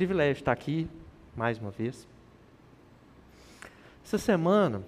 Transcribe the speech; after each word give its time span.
privilégio 0.00 0.40
estar 0.40 0.52
aqui 0.52 0.88
mais 1.36 1.58
uma 1.58 1.70
vez. 1.70 2.08
Essa 4.02 4.16
semana 4.16 4.82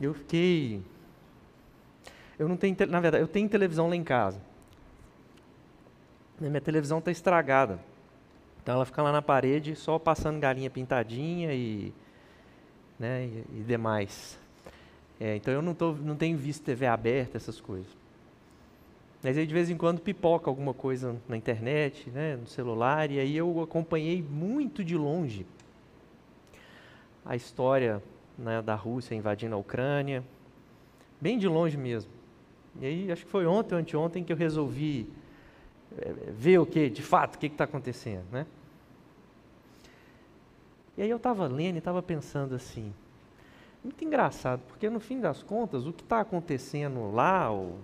eu 0.00 0.14
fiquei. 0.14 0.80
Eu 2.38 2.48
não 2.48 2.56
tenho, 2.56 2.74
na 2.88 2.98
verdade, 2.98 3.22
eu 3.22 3.28
tenho 3.28 3.46
televisão 3.46 3.90
lá 3.90 3.94
em 3.94 4.02
casa. 4.02 4.40
Minha 6.40 6.62
televisão 6.62 6.98
está 6.98 7.10
estragada. 7.10 7.78
Então 8.62 8.76
ela 8.76 8.86
fica 8.86 9.02
lá 9.02 9.12
na 9.12 9.20
parede 9.20 9.76
só 9.76 9.98
passando 9.98 10.40
galinha 10.40 10.70
pintadinha 10.70 11.52
e, 11.52 11.92
né, 12.98 13.26
e, 13.26 13.44
e 13.58 13.64
demais. 13.64 14.38
É, 15.20 15.36
então 15.36 15.52
eu 15.52 15.60
não, 15.60 15.74
tô, 15.74 15.92
não 15.92 16.16
tenho 16.16 16.38
visto 16.38 16.64
TV 16.64 16.86
aberta, 16.86 17.36
essas 17.36 17.60
coisas. 17.60 17.94
Mas 19.24 19.38
aí 19.38 19.46
de 19.46 19.54
vez 19.54 19.70
em 19.70 19.76
quando 19.78 20.02
pipoca 20.02 20.50
alguma 20.50 20.74
coisa 20.74 21.16
na 21.26 21.34
internet, 21.34 22.10
né, 22.10 22.36
no 22.36 22.46
celular, 22.46 23.10
e 23.10 23.18
aí 23.18 23.34
eu 23.34 23.62
acompanhei 23.62 24.22
muito 24.22 24.84
de 24.84 24.98
longe 24.98 25.46
a 27.24 27.34
história 27.34 28.02
né, 28.36 28.60
da 28.60 28.74
Rússia 28.74 29.14
invadindo 29.14 29.54
a 29.54 29.58
Ucrânia, 29.58 30.22
bem 31.18 31.38
de 31.38 31.48
longe 31.48 31.74
mesmo. 31.74 32.10
E 32.78 32.84
aí 32.84 33.10
acho 33.10 33.24
que 33.24 33.30
foi 33.30 33.46
ontem 33.46 33.74
ou 33.74 33.80
anteontem 33.80 34.22
que 34.22 34.30
eu 34.30 34.36
resolvi 34.36 35.08
é, 35.96 36.12
ver 36.30 36.58
o 36.58 36.66
que, 36.66 36.90
de 36.90 37.00
fato, 37.00 37.36
o 37.36 37.38
que 37.38 37.46
está 37.46 37.64
acontecendo, 37.64 38.26
né? 38.30 38.44
E 40.98 41.02
aí 41.02 41.08
eu 41.08 41.16
estava 41.16 41.46
lendo 41.46 41.76
e 41.76 41.78
estava 41.78 42.02
pensando 42.02 42.54
assim, 42.54 42.92
muito 43.82 44.04
engraçado, 44.04 44.60
porque 44.68 44.90
no 44.90 45.00
fim 45.00 45.18
das 45.18 45.42
contas, 45.42 45.86
o 45.86 45.94
que 45.94 46.02
está 46.02 46.20
acontecendo 46.20 47.10
lá, 47.10 47.50
ou 47.50 47.78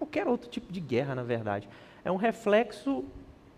qualquer 0.00 0.26
outro 0.26 0.48
tipo 0.48 0.72
de 0.72 0.80
guerra, 0.80 1.14
na 1.14 1.22
verdade. 1.22 1.68
É 2.02 2.10
um 2.10 2.16
reflexo 2.16 3.04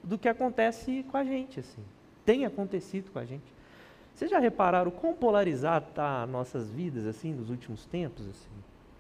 do 0.03 0.19
que 0.19 0.29
acontece 0.29 1.05
com 1.11 1.17
a 1.17 1.25
gente, 1.25 1.61
assim. 1.61 1.83
Tem 2.25 2.45
acontecido 2.45 3.11
com 3.13 3.21
a 3.21 3.25
gente. 3.25 3.45
Vocês 4.13 4.31
já 4.31 4.41
repararam 4.41 4.91
quão 4.91 5.15
polarizado 5.15 5.87
está 5.89 6.27
nossas 6.27 6.71
vidas, 6.71 7.07
assim, 7.07 7.33
nos 7.33 7.49
últimos 7.49 7.87
tempos, 7.87 8.29
assim, 8.29 8.51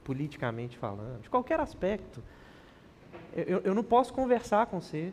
politicamente 0.04 0.78
falando, 0.78 1.20
de 1.20 1.28
qualquer 1.28 1.58
aspecto? 1.58 2.22
Eu, 3.34 3.60
eu 3.64 3.74
não 3.74 3.82
posso 3.82 4.12
conversar 4.14 4.66
com 4.66 4.80
vocês, 4.80 5.12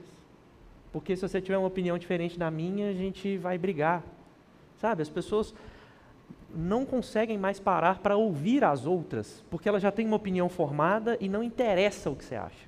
porque 0.91 1.15
se 1.15 1.21
você 1.21 1.41
tiver 1.41 1.57
uma 1.57 1.67
opinião 1.67 1.97
diferente 1.97 2.37
da 2.37 2.51
minha, 2.51 2.89
a 2.89 2.93
gente 2.93 3.37
vai 3.37 3.57
brigar. 3.57 4.03
Sabe, 4.77 5.01
as 5.01 5.09
pessoas 5.09 5.53
não 6.53 6.85
conseguem 6.85 7.37
mais 7.37 7.59
parar 7.59 7.99
para 7.99 8.15
ouvir 8.15 8.63
as 8.63 8.85
outras, 8.85 9.43
porque 9.49 9.69
elas 9.69 9.81
já 9.81 9.91
têm 9.91 10.05
uma 10.05 10.15
opinião 10.15 10.49
formada 10.49 11.17
e 11.19 11.29
não 11.29 11.43
interessa 11.43 12.09
o 12.09 12.15
que 12.15 12.25
você 12.25 12.35
acha. 12.35 12.67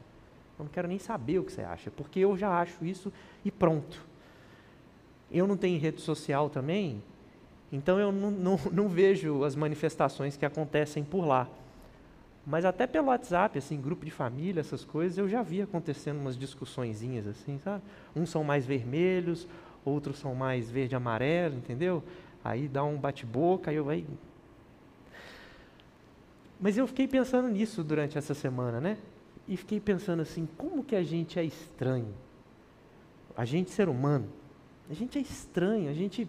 Eu 0.58 0.66
não 0.66 0.72
quero 0.72 0.88
nem 0.88 1.00
saber 1.00 1.40
o 1.40 1.44
que 1.44 1.52
você 1.52 1.62
acha, 1.62 1.90
porque 1.90 2.20
eu 2.20 2.38
já 2.38 2.60
acho 2.60 2.86
isso 2.86 3.12
e 3.44 3.52
pronto. 3.52 4.06
Eu 5.32 5.48
não 5.48 5.58
tenho 5.58 5.80
rede 5.80 6.02
social 6.02 6.50
também, 6.50 7.02
então 7.72 8.00
eu 8.00 8.12
não, 8.12 8.30
não, 8.30 8.60
não 8.72 8.88
vejo 8.88 9.44
as 9.44 9.56
manifestações 9.56 10.38
que 10.38 10.46
acontecem 10.46 11.04
por 11.04 11.26
lá. 11.26 11.48
Mas 12.46 12.66
até 12.66 12.88
pelo 12.88 13.08
WhatsApp, 13.08 13.58
assim, 13.58 13.80
grupo 13.80 14.04
de 14.04 14.12
família, 14.12 14.62
essas 14.62 14.84
coisas, 14.84 15.18
eu 15.18 15.30
já 15.30 15.44
vi 15.44 15.62
acontecendo 15.62 16.20
umas 16.20 16.38
discussõezinhas 16.38 17.28
assim, 17.28 17.60
sabe? 17.60 17.84
Uns 18.16 18.30
são 18.30 18.44
mais 18.44 18.66
vermelhos, 18.66 19.48
outros 19.86 20.18
são 20.18 20.34
mais 20.34 20.70
verde 20.70 20.96
amarelo, 20.96 21.56
entendeu? 21.56 22.04
Aí 22.44 22.68
dá 22.68 22.84
um 22.84 22.98
bate-boca, 22.98 23.70
aí 23.70 23.78
eu 23.78 23.86
vai. 23.86 24.06
Mas 26.60 26.78
eu 26.78 26.88
fiquei 26.88 27.08
pensando 27.08 27.48
nisso 27.48 27.84
durante 27.84 28.18
essa 28.18 28.34
semana, 28.34 28.80
né? 28.80 28.98
E 29.48 29.58
fiquei 29.58 29.80
pensando 29.80 30.22
assim, 30.22 30.48
como 30.58 30.84
que 30.84 30.96
a 30.96 31.04
gente 31.04 31.40
é 31.40 31.44
estranho? 31.44 32.14
A 33.36 33.46
gente 33.46 33.72
ser 33.72 33.90
humano, 33.90 34.28
a 34.90 34.94
gente 34.94 35.18
é 35.18 35.22
estranho, 35.22 35.90
a 35.90 35.94
gente 35.94 36.28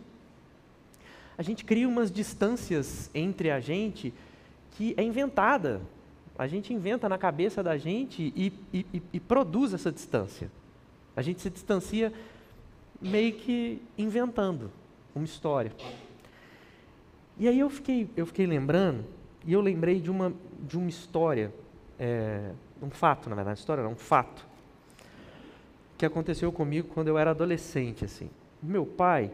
a 1.37 1.43
gente 1.43 1.65
cria 1.65 1.89
umas 1.89 2.11
distâncias 2.13 3.11
entre 3.15 3.51
a 3.51 3.59
gente 3.59 4.13
que 4.73 4.95
é 4.97 5.03
inventada. 5.03 5.81
A 6.39 6.47
gente 6.47 6.73
inventa 6.73 7.09
na 7.09 7.19
cabeça 7.19 7.63
da 7.63 7.77
gente 7.77 8.33
e, 8.37 8.53
e, 8.73 9.03
e 9.13 9.21
produz 9.21 9.73
essa 9.73 9.91
distância. 9.91 10.51
A 11.17 11.23
gente 11.23 11.41
se 11.41 11.51
distancia 11.51 12.13
meio 13.01 13.33
que 13.35 13.83
inventando 13.99 14.71
uma 15.15 15.25
história. 15.25 15.73
E 17.39 17.49
aí 17.49 17.59
eu 17.59 17.71
fiquei, 17.71 18.09
eu 18.17 18.27
fiquei 18.27 18.47
lembrando, 18.47 19.05
e 19.45 19.53
eu 19.53 19.61
lembrei 19.61 20.01
de 20.01 20.11
uma, 20.11 20.33
de 20.61 20.77
uma 20.77 20.89
história, 20.89 21.53
é, 21.99 22.53
um 22.81 22.91
fato, 22.91 23.29
na 23.29 23.37
verdade, 23.37 23.59
história 23.59 23.83
não, 23.83 23.93
um 23.93 23.97
fato, 23.97 24.47
que 25.97 26.07
aconteceu 26.07 26.51
comigo 26.53 26.89
quando 26.95 27.09
eu 27.09 27.19
era 27.19 27.31
adolescente, 27.31 28.05
assim. 28.05 28.31
Meu 28.63 28.85
pai, 28.85 29.31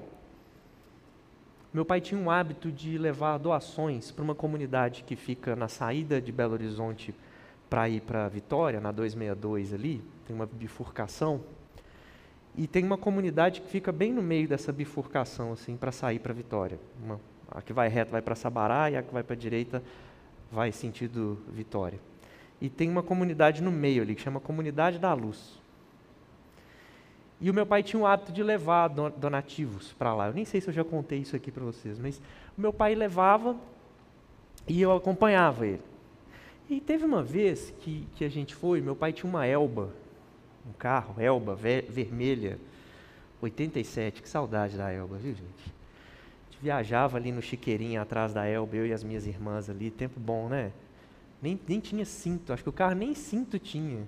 meu 1.72 1.84
pai 1.84 2.00
tinha 2.00 2.20
um 2.20 2.30
hábito 2.30 2.72
de 2.72 2.96
levar 2.96 3.38
doações 3.38 4.10
para 4.10 4.24
uma 4.24 4.34
comunidade 4.34 5.02
que 5.04 5.16
fica 5.16 5.54
na 5.54 5.68
saída 5.68 6.20
de 6.20 6.32
Belo 6.32 6.54
Horizonte 6.54 7.14
para 7.68 7.88
ir 7.88 8.00
para 8.00 8.28
Vitória, 8.28 8.80
na 8.80 8.90
262 8.90 9.74
ali, 9.74 10.02
tem 10.26 10.34
uma 10.34 10.46
bifurcação, 10.46 11.42
e 12.56 12.66
tem 12.66 12.84
uma 12.84 12.98
comunidade 12.98 13.60
que 13.60 13.68
fica 13.68 13.92
bem 13.92 14.12
no 14.12 14.22
meio 14.22 14.48
dessa 14.48 14.72
bifurcação, 14.72 15.52
assim, 15.52 15.76
para 15.76 15.92
sair 15.92 16.18
para 16.18 16.32
Vitória. 16.32 16.78
Uma, 17.02 17.20
a 17.50 17.62
que 17.62 17.72
vai 17.72 17.88
reto 17.88 18.10
vai 18.10 18.22
para 18.22 18.34
Sabará 18.34 18.90
e 18.90 18.96
a 18.96 19.02
que 19.02 19.12
vai 19.12 19.22
para 19.22 19.34
a 19.34 19.38
direita 19.38 19.82
vai 20.50 20.72
sentido 20.72 21.38
Vitória. 21.48 21.98
E 22.60 22.68
tem 22.68 22.90
uma 22.90 23.02
comunidade 23.02 23.62
no 23.62 23.70
meio 23.70 24.02
ali, 24.02 24.14
que 24.14 24.20
chama 24.20 24.40
Comunidade 24.40 24.98
da 24.98 25.12
Luz. 25.14 25.58
E 27.40 27.48
o 27.48 27.54
meu 27.54 27.64
pai 27.64 27.84
tinha 27.84 28.00
o 28.00 28.06
hábito 28.06 28.32
de 28.32 28.42
levar 28.42 28.88
donativos 28.88 29.92
para 29.92 30.12
lá. 30.12 30.26
Eu 30.26 30.34
nem 30.34 30.44
sei 30.44 30.60
se 30.60 30.68
eu 30.68 30.74
já 30.74 30.82
contei 30.82 31.20
isso 31.20 31.36
aqui 31.36 31.52
para 31.52 31.64
vocês, 31.64 31.98
mas 31.98 32.20
o 32.56 32.60
meu 32.60 32.72
pai 32.72 32.96
levava 32.96 33.56
e 34.66 34.82
eu 34.82 34.92
acompanhava 34.92 35.64
ele. 35.64 35.82
E 36.68 36.80
teve 36.80 37.04
uma 37.04 37.22
vez 37.22 37.72
que, 37.78 38.06
que 38.16 38.24
a 38.24 38.28
gente 38.28 38.54
foi, 38.54 38.80
meu 38.80 38.96
pai 38.96 39.12
tinha 39.12 39.30
uma 39.30 39.46
Elba, 39.46 39.90
um 40.66 40.72
carro, 40.72 41.20
Elba, 41.20 41.54
ve 41.54 41.82
vermelha, 41.82 42.58
87, 43.40 44.22
que 44.22 44.28
saudade 44.28 44.76
da 44.76 44.90
Elba, 44.90 45.16
viu 45.16 45.34
gente? 45.34 45.44
A 45.46 46.50
gente 46.50 46.62
viajava 46.62 47.16
ali 47.16 47.30
no 47.30 47.40
chiqueirinho 47.40 48.00
atrás 48.00 48.32
da 48.32 48.46
Elba, 48.46 48.76
eu 48.76 48.86
e 48.86 48.92
as 48.92 49.04
minhas 49.04 49.26
irmãs 49.26 49.70
ali, 49.70 49.90
tempo 49.90 50.18
bom, 50.18 50.48
né? 50.48 50.72
Nem, 51.40 51.58
nem 51.68 51.78
tinha 51.78 52.04
cinto, 52.04 52.52
acho 52.52 52.62
que 52.62 52.68
o 52.68 52.72
carro 52.72 52.94
nem 52.94 53.14
cinto 53.14 53.58
tinha. 53.58 54.02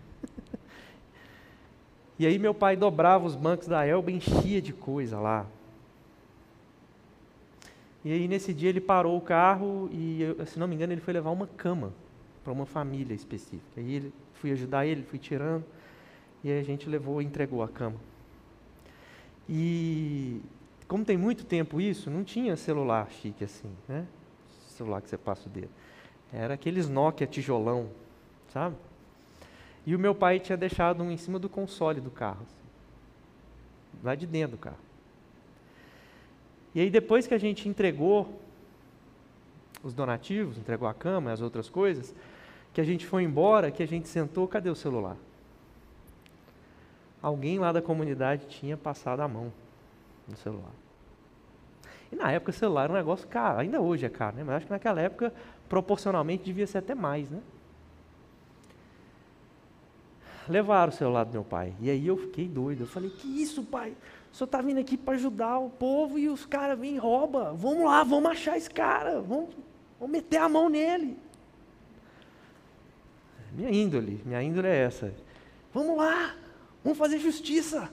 e 2.18 2.26
aí 2.26 2.38
meu 2.38 2.52
pai 2.52 2.76
dobrava 2.76 3.24
os 3.24 3.36
bancos 3.36 3.68
da 3.68 3.86
Elba 3.86 4.10
enchia 4.10 4.60
de 4.60 4.72
coisa 4.72 5.18
lá. 5.20 5.46
E 8.04 8.12
aí 8.12 8.26
nesse 8.26 8.52
dia 8.52 8.68
ele 8.68 8.80
parou 8.80 9.16
o 9.16 9.20
carro 9.20 9.88
e, 9.92 10.20
se 10.46 10.58
não 10.58 10.66
me 10.66 10.74
engano, 10.74 10.92
ele 10.92 11.00
foi 11.00 11.12
levar 11.12 11.30
uma 11.30 11.46
cama 11.46 11.92
para 12.42 12.52
uma 12.52 12.66
família 12.66 13.14
específica. 13.14 13.78
Aí 13.78 13.94
ele 13.94 14.12
fui 14.34 14.50
ajudar 14.52 14.86
ele, 14.86 15.02
fui 15.02 15.18
tirando. 15.18 15.64
E 16.42 16.50
aí 16.50 16.58
a 16.58 16.64
gente 16.64 16.88
levou 16.88 17.20
e 17.20 17.24
entregou 17.24 17.62
a 17.62 17.68
cama. 17.68 17.96
E 19.48 20.40
como 20.86 21.04
tem 21.04 21.16
muito 21.16 21.44
tempo 21.44 21.80
isso, 21.80 22.10
não 22.10 22.24
tinha 22.24 22.56
celular 22.56 23.10
chique 23.10 23.44
assim, 23.44 23.70
né? 23.88 24.06
Celular 24.68 25.00
que 25.02 25.08
você 25.08 25.18
passa 25.18 25.48
o 25.48 25.52
dedo. 25.52 25.70
Era 26.32 26.54
aqueles 26.54 26.88
Nokia 26.88 27.26
tijolão, 27.26 27.90
sabe? 28.48 28.76
E 29.86 29.94
o 29.94 29.98
meu 29.98 30.14
pai 30.14 30.38
tinha 30.38 30.56
deixado 30.56 31.02
um 31.02 31.10
em 31.10 31.16
cima 31.16 31.38
do 31.38 31.48
console 31.48 32.00
do 32.00 32.10
carro, 32.10 32.42
assim, 32.42 32.62
lá 34.02 34.14
de 34.14 34.26
dentro 34.26 34.56
do 34.56 34.60
carro. 34.60 34.78
E 36.74 36.80
aí 36.80 36.90
depois 36.90 37.26
que 37.26 37.34
a 37.34 37.38
gente 37.38 37.68
entregou 37.68 38.40
os 39.82 39.92
donativos, 39.94 40.58
entregou 40.58 40.86
a 40.86 40.94
cama 40.94 41.30
e 41.30 41.32
as 41.32 41.40
outras 41.40 41.68
coisas, 41.68 42.14
que 42.72 42.80
a 42.80 42.84
gente 42.84 43.06
foi 43.06 43.24
embora, 43.24 43.70
que 43.70 43.82
a 43.82 43.86
gente 43.86 44.08
sentou, 44.08 44.46
cadê 44.46 44.70
o 44.70 44.76
celular? 44.76 45.16
Alguém 47.22 47.58
lá 47.58 47.72
da 47.72 47.82
comunidade 47.82 48.46
tinha 48.46 48.76
passado 48.76 49.20
a 49.20 49.28
mão 49.28 49.52
no 50.28 50.36
celular. 50.36 50.72
E 52.12 52.16
na 52.16 52.30
época 52.32 52.50
o 52.50 52.54
celular 52.54 52.84
era 52.84 52.92
um 52.92 52.96
negócio 52.96 53.26
caro, 53.28 53.60
ainda 53.60 53.80
hoje 53.80 54.04
é 54.04 54.08
caro, 54.08 54.36
né? 54.36 54.44
mas 54.44 54.56
acho 54.56 54.66
que 54.66 54.72
naquela 54.72 55.00
época, 55.00 55.32
proporcionalmente, 55.68 56.44
devia 56.44 56.66
ser 56.66 56.78
até 56.78 56.94
mais. 56.94 57.30
Né? 57.30 57.40
Levaram 60.48 60.92
o 60.92 60.94
celular 60.94 61.24
do 61.24 61.32
meu 61.32 61.44
pai. 61.44 61.72
E 61.80 61.88
aí 61.88 62.06
eu 62.06 62.16
fiquei 62.16 62.48
doido. 62.48 62.82
Eu 62.82 62.86
falei, 62.86 63.10
que 63.10 63.28
isso, 63.40 63.62
pai? 63.62 63.94
O 64.32 64.36
senhor 64.36 64.46
está 64.46 64.60
vindo 64.60 64.78
aqui 64.78 64.96
para 64.96 65.14
ajudar 65.14 65.58
o 65.58 65.70
povo 65.70 66.18
e 66.18 66.28
os 66.28 66.44
caras 66.44 66.78
vêm 66.78 66.96
e 66.96 66.98
roubam. 66.98 67.54
Vamos 67.56 67.84
lá, 67.84 68.02
vamos 68.02 68.30
achar 68.30 68.56
esse 68.56 68.70
cara. 68.70 69.20
Vamos, 69.20 69.50
vamos 69.98 70.12
meter 70.12 70.38
a 70.38 70.48
mão 70.48 70.68
nele. 70.68 71.16
Minha 73.52 73.70
índole, 73.70 74.20
minha 74.24 74.42
índole 74.42 74.68
é 74.68 74.76
essa. 74.76 75.14
Vamos 75.72 75.96
lá, 75.96 76.34
Vamos 76.82 76.98
fazer 76.98 77.18
justiça. 77.18 77.90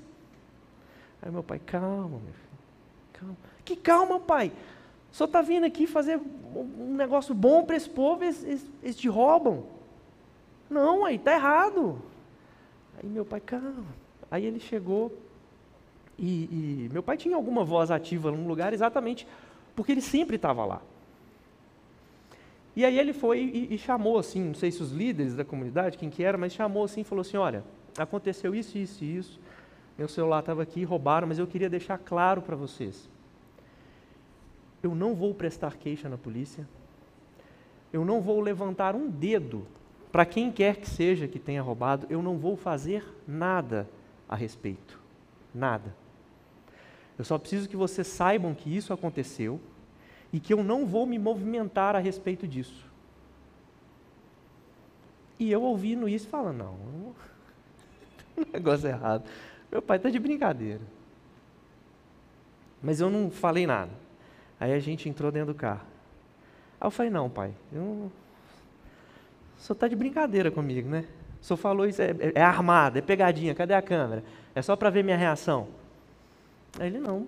Aí 1.22 1.32
meu 1.32 1.44
pai, 1.44 1.60
calma, 1.60 2.08
meu 2.08 2.20
filho. 2.20 2.60
Calma. 3.14 3.38
Que 3.66 3.76
calma, 3.76 4.20
pai. 4.20 4.52
Só 5.12 5.26
está 5.26 5.42
vindo 5.42 5.66
aqui 5.66 5.88
fazer 5.88 6.20
um 6.56 6.96
negócio 6.96 7.34
bom 7.34 7.66
para 7.66 7.76
esse 7.76 7.90
povo, 7.90 8.24
eles, 8.24 8.44
eles, 8.44 8.72
eles 8.84 8.96
te 8.96 9.08
roubam. 9.08 9.66
Não, 10.70 11.06
aí 11.06 11.16
está 11.16 11.34
errado. 11.34 12.02
Aí 12.98 13.10
meu 13.10 13.26
pai, 13.26 13.40
calma. 13.40 13.86
Aí 14.30 14.46
ele 14.46 14.60
chegou 14.60 15.12
E, 16.20 16.86
e 16.86 16.90
meu 16.92 17.04
pai 17.04 17.16
tinha 17.16 17.36
alguma 17.36 17.64
voz 17.64 17.92
ativa 17.92 18.32
num 18.32 18.48
lugar 18.48 18.74
exatamente 18.74 19.28
porque 19.76 19.92
ele 19.92 20.02
sempre 20.02 20.36
estava 20.38 20.66
lá. 20.66 20.82
E 22.76 22.84
aí 22.84 22.98
ele 22.98 23.14
foi 23.14 23.40
e, 23.40 23.74
e, 23.76 23.78
chamou 23.78 24.18
assim, 24.18 24.44
não 24.44 24.54
sei 24.54 24.72
se 24.72 24.82
os 24.82 24.92
líderes 24.92 25.36
da 25.36 25.46
comunidade, 25.46 25.98
quem 25.98 26.10
que 26.10 26.24
era, 26.24 26.38
mas 26.38 26.54
chamou 26.54 26.84
assim 26.84 27.02
e 27.02 27.04
falou 27.04 27.22
assim, 27.22 27.38
olha, 27.38 27.64
aconteceu 27.98 28.54
isso, 28.54 28.78
isso 28.78 29.04
e 29.04 29.18
isso, 29.18 29.40
meu 29.98 30.08
celular 30.08 30.40
estava 30.40 30.62
aqui, 30.62 30.84
roubaram, 30.84 31.28
mas 31.28 31.40
eu 31.40 31.48
queria 31.48 31.70
deixar 31.70 31.98
claro 31.98 32.42
para 32.42 32.56
vocês. 32.56 33.10
Eu 34.84 34.94
não 34.94 35.16
vou 35.16 35.34
prestar 35.34 35.76
queixa 35.76 36.08
na 36.08 36.18
polícia, 36.18 36.68
eu 37.92 38.06
não 38.06 38.22
vou 38.22 38.40
levantar 38.40 38.96
um 38.96 39.10
dedo 39.10 39.66
para 40.12 40.26
quem 40.26 40.52
quer 40.52 40.78
que 40.78 40.90
seja 40.90 41.28
que 41.28 41.40
tenha 41.40 41.62
roubado, 41.62 42.08
eu 42.10 42.22
não 42.22 42.38
vou 42.38 42.56
fazer 42.56 43.06
nada 43.28 43.88
a 44.28 44.36
respeito. 44.36 45.00
Nada. 45.54 45.96
Eu 47.18 47.26
só 47.26 47.38
preciso 47.38 47.68
que 47.68 47.76
vocês 47.76 48.08
saibam 48.08 48.54
que 48.54 48.76
isso 48.76 48.94
aconteceu 48.94 49.60
e 50.32 50.40
que 50.40 50.54
eu 50.54 50.64
não 50.64 50.86
vou 50.86 51.06
me 51.06 51.18
movimentar 51.18 51.96
a 51.96 52.00
respeito 52.00 52.48
disso. 52.48 52.86
E 55.40 55.52
eu 55.52 55.62
ouvindo 55.64 56.08
isso 56.08 56.28
falando, 56.28 56.58
não, 56.58 57.07
negócio 58.54 58.88
errado. 58.88 59.24
Meu 59.72 59.82
pai 59.82 59.98
está 59.98 60.10
de 60.10 60.20
brincadeira. 60.20 60.82
Mas 62.82 63.00
eu 63.00 63.10
não 63.10 63.30
falei 63.30 63.66
nada. 63.68 63.92
Aí 64.60 64.74
a 64.74 64.80
gente 64.80 65.10
entrou 65.10 65.32
dentro 65.32 65.54
do 65.54 65.58
carro. 65.58 65.86
Aí 66.80 66.88
eu 66.88 66.92
falei, 66.92 67.12
não, 67.12 67.30
pai, 67.30 67.54
eu 67.72 68.12
o 69.58 69.62
senhor 69.62 69.76
está 69.76 69.88
de 69.88 69.96
brincadeira 69.96 70.52
comigo, 70.52 70.88
né? 70.88 71.06
O 71.42 71.46
senhor 71.46 71.58
falou 71.58 71.86
isso, 71.88 72.02
é, 72.02 72.12
é, 72.12 72.32
é 72.36 72.42
armado, 72.42 72.98
é 72.98 73.02
pegadinha, 73.02 73.56
cadê 73.56 73.74
a 73.74 73.82
câmera? 73.82 74.24
É 74.54 74.62
só 74.62 74.76
para 74.76 74.90
ver 74.90 75.04
minha 75.04 75.18
reação. 75.18 75.68
Aí 76.80 76.88
ele, 76.88 77.00
não. 77.00 77.28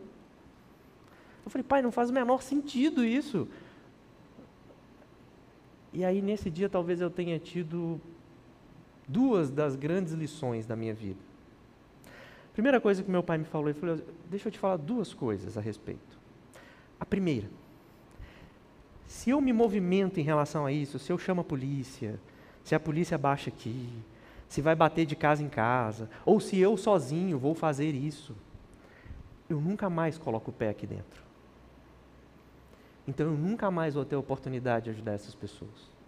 Eu 1.44 1.52
falei, 1.52 1.64
pai, 1.64 1.82
não 1.82 1.92
faz 1.92 2.10
o 2.10 2.14
menor 2.14 2.42
sentido 2.42 3.04
isso. 3.04 3.48
E 5.92 6.06
aí, 6.06 6.22
nesse 6.22 6.52
dia, 6.52 6.70
talvez 6.70 7.02
eu 7.02 7.10
tenha 7.10 7.40
tido 7.40 8.00
duas 9.10 9.50
das 9.50 9.76
grandes 9.76 10.14
lições 10.14 10.66
da 10.66 10.76
minha 10.76 10.94
vida. 10.94 11.20
Primeira 12.54 12.80
coisa 12.80 13.02
que 13.04 13.10
meu 13.10 13.24
pai 13.24 13.38
me 13.38 13.46
falou, 13.46 13.68
ele 13.70 13.80
falou: 13.80 14.00
Deixa 14.30 14.48
eu 14.48 14.52
te 14.52 14.60
falar 14.60 14.78
duas 14.78 15.14
coisas 15.14 15.58
a 15.58 15.62
respeito. 15.62 16.20
A 17.00 17.06
primeira, 17.06 17.48
se 19.08 19.32
eu 19.32 19.42
me 19.42 19.52
movimento 19.52 20.20
em 20.20 20.24
relação 20.24 20.66
a 20.66 20.72
isso, 20.72 21.00
se 21.00 21.12
eu 21.12 21.18
chamo 21.18 21.42
a 21.42 21.44
polícia, 21.44 22.20
se 22.64 22.76
a 22.76 22.80
polícia 22.80 23.18
baixa 23.18 23.50
aqui, 23.50 23.90
se 24.48 24.62
vai 24.62 24.76
bater 24.76 25.06
de 25.06 25.16
casa 25.16 25.42
em 25.42 25.50
casa, 25.50 26.10
ou 26.26 26.40
se 26.40 26.60
eu 26.60 26.78
sozinho 26.78 27.40
vou 27.40 27.56
fazer 27.56 27.96
isso, 27.96 28.36
eu 29.50 29.60
nunca 29.60 29.90
mais 29.90 30.18
coloco 30.18 30.52
o 30.52 30.54
pé 30.54 30.70
aqui 30.70 30.86
dentro. 30.86 31.24
Então 33.08 33.26
eu 33.26 33.34
nunca 33.34 33.72
mais 33.72 33.96
vou 33.96 34.06
ter 34.06 34.16
a 34.16 34.20
oportunidade 34.20 34.86
de 34.86 34.92
ajudar 34.92 35.14
essas 35.14 35.34
pessoas. 35.34 35.99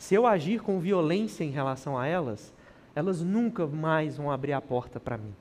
Se 0.00 0.14
eu 0.14 0.26
agir 0.26 0.62
com 0.62 0.80
violência 0.80 1.44
em 1.44 1.50
relação 1.50 1.96
a 1.96 2.06
elas, 2.06 2.54
elas 2.94 3.20
nunca 3.20 3.66
mais 3.66 4.16
vão 4.16 4.30
abrir 4.30 4.54
a 4.54 4.60
porta 4.60 4.98
para 4.98 5.18
mim. 5.18 5.34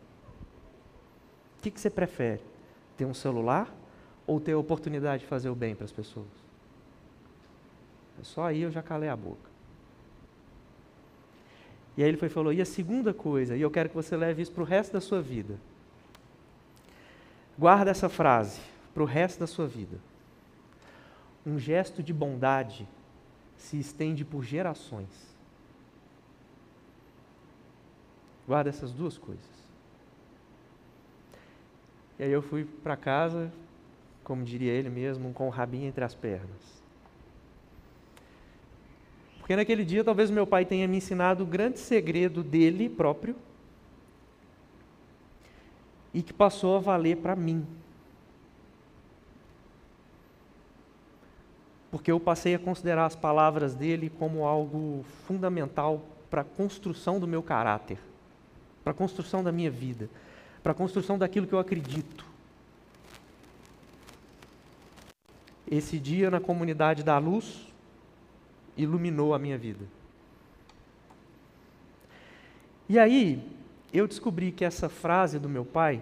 O 1.58 1.62
que, 1.62 1.72
que 1.72 1.80
você 1.80 1.90
prefere? 1.90 2.42
Ter 2.98 3.06
um 3.06 3.14
celular 3.14 3.74
ou 4.28 4.38
ter 4.38 4.52
a 4.52 4.58
oportunidade 4.58 5.24
de 5.24 5.30
fazer 5.30 5.50
o 5.50 5.56
bem 5.56 5.74
para 5.76 5.86
as 5.86 5.94
pessoas? 5.94 6.28
Só 8.22 8.44
aí 8.44 8.62
eu 8.62 8.70
já 8.70 8.84
calei 8.84 9.08
a 9.08 9.16
boca. 9.16 9.50
E 11.96 12.04
aí 12.04 12.10
ele 12.10 12.18
foi 12.18 12.28
falou: 12.28 12.52
e 12.52 12.62
a 12.62 12.66
segunda 12.66 13.14
coisa, 13.14 13.56
e 13.56 13.62
eu 13.62 13.72
quero 13.72 13.88
que 13.88 13.96
você 13.96 14.18
leve 14.18 14.42
isso 14.42 14.52
para 14.52 14.64
o 14.64 14.66
resto 14.66 14.92
da 14.92 15.00
sua 15.00 15.22
vida. 15.22 15.58
Guarda 17.58 17.92
essa 17.92 18.10
frase 18.10 18.60
para 18.94 19.04
o 19.04 19.06
resto 19.06 19.40
da 19.40 19.48
sua 19.48 19.68
vida. 19.68 19.98
Um 21.46 21.58
gesto 21.58 22.04
de 22.04 22.14
bondade 22.14 22.86
se 23.60 23.78
estende 23.78 24.26
por 24.26 24.44
gerações. 24.44 25.10
Guarda 28.48 28.70
essas 28.70 28.92
duas 28.92 29.18
coisas. 29.18 29.46
E 32.18 32.24
aí 32.24 32.32
eu 32.32 32.42
fui 32.42 32.66
para 32.66 32.98
casa, 32.98 33.52
como 34.24 34.44
diria 34.44 34.72
ele 34.72 34.90
mesmo, 34.90 35.32
com 35.34 35.46
o 35.46 35.52
rabinho 35.52 35.88
entre 35.88 36.04
as 36.04 36.16
pernas. 36.16 36.80
Porque 39.38 39.56
naquele 39.56 39.86
dia 39.86 40.04
talvez 40.04 40.32
meu 40.32 40.48
pai 40.48 40.66
tenha 40.66 40.88
me 40.88 40.98
ensinado 40.98 41.44
o 41.44 41.48
grande 41.48 41.80
segredo 41.80 42.42
dele 42.42 42.90
próprio 42.90 43.36
e 46.14 46.22
que 46.22 46.34
passou 46.34 46.78
a 46.78 46.80
valer 46.80 47.18
para 47.18 47.36
mim. 47.36 47.66
Porque 51.92 52.12
eu 52.12 52.20
passei 52.20 52.54
a 52.56 52.60
considerar 52.60 53.06
as 53.06 53.16
palavras 53.16 53.74
dele 53.74 54.10
como 54.10 54.46
algo 54.46 55.04
fundamental 55.26 56.04
para 56.30 56.42
a 56.42 56.46
construção 56.46 57.20
do 57.20 57.28
meu 57.28 57.42
caráter, 57.42 57.98
para 58.84 58.92
a 58.92 58.96
construção 58.96 59.44
da 59.44 59.52
minha 59.52 59.72
vida, 59.72 60.10
para 60.62 60.72
a 60.72 60.76
construção 60.76 61.18
daquilo 61.18 61.48
que 61.48 61.54
eu 61.54 61.60
acredito. 61.60 62.26
Esse 65.70 66.00
dia 66.00 66.30
na 66.32 66.40
comunidade 66.40 67.04
da 67.04 67.18
luz 67.18 67.68
iluminou 68.76 69.34
a 69.34 69.40
minha 69.40 69.58
vida. 69.58 69.86
E 72.88 72.98
aí, 72.98 73.48
eu 73.94 74.08
descobri 74.08 74.52
que 74.52 74.66
essa 74.66 74.90
frase 74.90 75.38
do 75.38 75.48
meu 75.48 75.64
pai, 75.64 76.02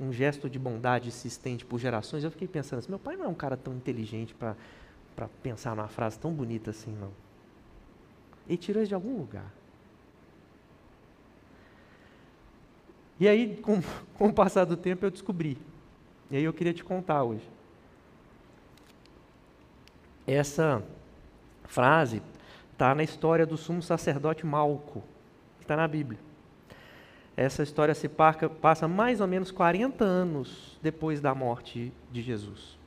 um 0.00 0.12
gesto 0.12 0.50
de 0.50 0.58
bondade 0.58 1.12
se 1.12 1.28
estende 1.28 1.64
por 1.64 1.78
gerações, 1.78 2.24
eu 2.24 2.30
fiquei 2.30 2.48
pensando 2.48 2.80
assim, 2.80 2.88
meu 2.88 2.98
pai 2.98 3.16
não 3.16 3.26
é 3.26 3.28
um 3.28 3.34
cara 3.34 3.56
tão 3.56 3.74
inteligente 3.74 4.34
para 4.34 4.56
pensar 5.42 5.76
numa 5.76 5.88
frase 5.88 6.18
tão 6.18 6.32
bonita 6.32 6.70
assim, 6.70 6.92
não. 6.92 7.10
Ele 8.48 8.56
tirou 8.56 8.82
isso 8.82 8.88
de 8.88 8.94
algum 8.94 9.16
lugar. 9.16 9.52
E 13.18 13.28
aí, 13.28 13.56
com, 13.58 13.80
com 14.16 14.28
o 14.28 14.32
passar 14.32 14.64
do 14.64 14.76
tempo, 14.76 15.04
eu 15.04 15.10
descobri. 15.10 15.58
E 16.30 16.36
aí 16.36 16.44
eu 16.44 16.52
queria 16.52 16.72
te 16.72 16.82
contar 16.82 17.22
hoje. 17.22 17.48
Essa 20.26 20.82
frase 21.64 22.22
está 22.72 22.94
na 22.94 23.02
história 23.02 23.44
do 23.44 23.56
sumo 23.56 23.82
sacerdote 23.82 24.46
Malco, 24.46 25.02
está 25.60 25.76
na 25.76 25.86
Bíblia. 25.86 26.18
Essa 27.36 27.62
história 27.62 27.94
se 27.94 28.08
passa 28.08 28.88
mais 28.88 29.20
ou 29.20 29.26
menos 29.26 29.50
40 29.50 30.04
anos 30.04 30.78
depois 30.82 31.20
da 31.20 31.34
morte 31.34 31.92
de 32.10 32.22
Jesus. 32.22 32.79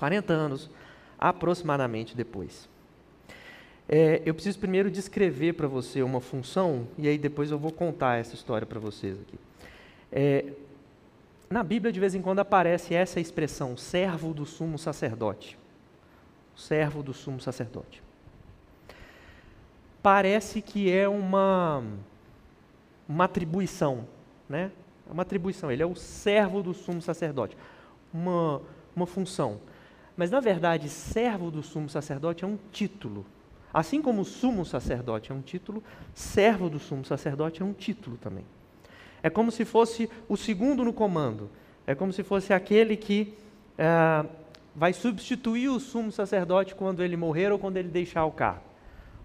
40 0.00 0.32
anos 0.32 0.68
aproximadamente 1.16 2.16
depois. 2.16 2.68
É, 3.88 4.20
eu 4.26 4.34
preciso 4.34 4.58
primeiro 4.58 4.90
descrever 4.90 5.52
para 5.52 5.68
você 5.68 6.02
uma 6.02 6.20
função 6.20 6.88
e 6.98 7.06
aí 7.06 7.16
depois 7.16 7.52
eu 7.52 7.58
vou 7.58 7.70
contar 7.70 8.18
essa 8.18 8.34
história 8.34 8.66
para 8.66 8.80
vocês 8.80 9.16
aqui. 9.20 9.38
É, 10.10 10.46
na 11.48 11.62
Bíblia, 11.62 11.92
de 11.92 12.00
vez 12.00 12.16
em 12.16 12.22
quando, 12.22 12.40
aparece 12.40 12.94
essa 12.94 13.20
expressão, 13.20 13.76
servo 13.76 14.34
do 14.34 14.44
sumo 14.44 14.76
sacerdote 14.76 15.56
servo 16.60 17.02
do 17.02 17.12
sumo 17.12 17.40
sacerdote. 17.40 18.02
Parece 20.02 20.62
que 20.62 20.90
é 20.90 21.08
uma, 21.08 21.82
uma 23.08 23.24
atribuição, 23.24 24.06
né? 24.48 24.70
É 25.08 25.12
uma 25.12 25.22
atribuição, 25.22 25.70
ele 25.70 25.82
é 25.82 25.86
o 25.86 25.94
servo 25.94 26.62
do 26.62 26.72
sumo 26.72 27.02
sacerdote, 27.02 27.56
uma, 28.12 28.62
uma 28.94 29.06
função. 29.06 29.60
Mas, 30.20 30.30
na 30.30 30.38
verdade, 30.38 30.86
servo 30.90 31.50
do 31.50 31.62
sumo 31.62 31.88
sacerdote 31.88 32.44
é 32.44 32.46
um 32.46 32.58
título. 32.70 33.24
Assim 33.72 34.02
como 34.02 34.22
sumo 34.22 34.66
sacerdote 34.66 35.32
é 35.32 35.34
um 35.34 35.40
título, 35.40 35.82
servo 36.12 36.68
do 36.68 36.78
sumo 36.78 37.06
sacerdote 37.06 37.62
é 37.62 37.64
um 37.64 37.72
título 37.72 38.18
também. 38.18 38.44
É 39.22 39.30
como 39.30 39.50
se 39.50 39.64
fosse 39.64 40.10
o 40.28 40.36
segundo 40.36 40.84
no 40.84 40.92
comando. 40.92 41.48
É 41.86 41.94
como 41.94 42.12
se 42.12 42.22
fosse 42.22 42.52
aquele 42.52 42.98
que 42.98 43.32
é, 43.78 44.26
vai 44.76 44.92
substituir 44.92 45.70
o 45.70 45.80
sumo 45.80 46.12
sacerdote 46.12 46.74
quando 46.74 47.02
ele 47.02 47.16
morrer 47.16 47.50
ou 47.50 47.58
quando 47.58 47.78
ele 47.78 47.88
deixar 47.88 48.26
o 48.26 48.30
cargo. 48.30 48.64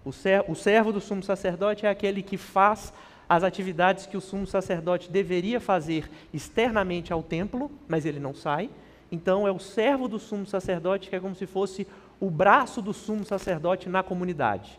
O 0.02 0.12
servo, 0.12 0.50
o 0.50 0.54
servo 0.54 0.92
do 0.94 1.00
sumo 1.02 1.22
sacerdote 1.22 1.84
é 1.84 1.90
aquele 1.90 2.22
que 2.22 2.38
faz 2.38 2.90
as 3.28 3.44
atividades 3.44 4.06
que 4.06 4.16
o 4.16 4.20
sumo 4.22 4.46
sacerdote 4.46 5.10
deveria 5.10 5.60
fazer 5.60 6.10
externamente 6.32 7.12
ao 7.12 7.22
templo, 7.22 7.70
mas 7.86 8.06
ele 8.06 8.18
não 8.18 8.34
sai. 8.34 8.70
Então 9.10 9.46
é 9.46 9.52
o 9.52 9.58
servo 9.58 10.08
do 10.08 10.18
sumo 10.18 10.46
sacerdote 10.46 11.08
que 11.08 11.16
é 11.16 11.20
como 11.20 11.34
se 11.34 11.46
fosse 11.46 11.86
o 12.20 12.30
braço 12.30 12.80
do 12.82 12.92
sumo 12.92 13.24
sacerdote 13.24 13.88
na 13.88 14.02
comunidade. 14.02 14.78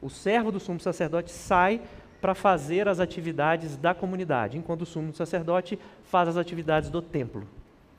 O 0.00 0.08
servo 0.08 0.52
do 0.52 0.60
sumo 0.60 0.80
sacerdote 0.80 1.30
sai 1.30 1.80
para 2.20 2.34
fazer 2.34 2.88
as 2.88 3.00
atividades 3.00 3.76
da 3.76 3.94
comunidade, 3.94 4.56
enquanto 4.56 4.82
o 4.82 4.86
sumo 4.86 5.14
sacerdote 5.14 5.78
faz 6.04 6.28
as 6.28 6.36
atividades 6.36 6.90
do 6.90 7.02
templo. 7.02 7.46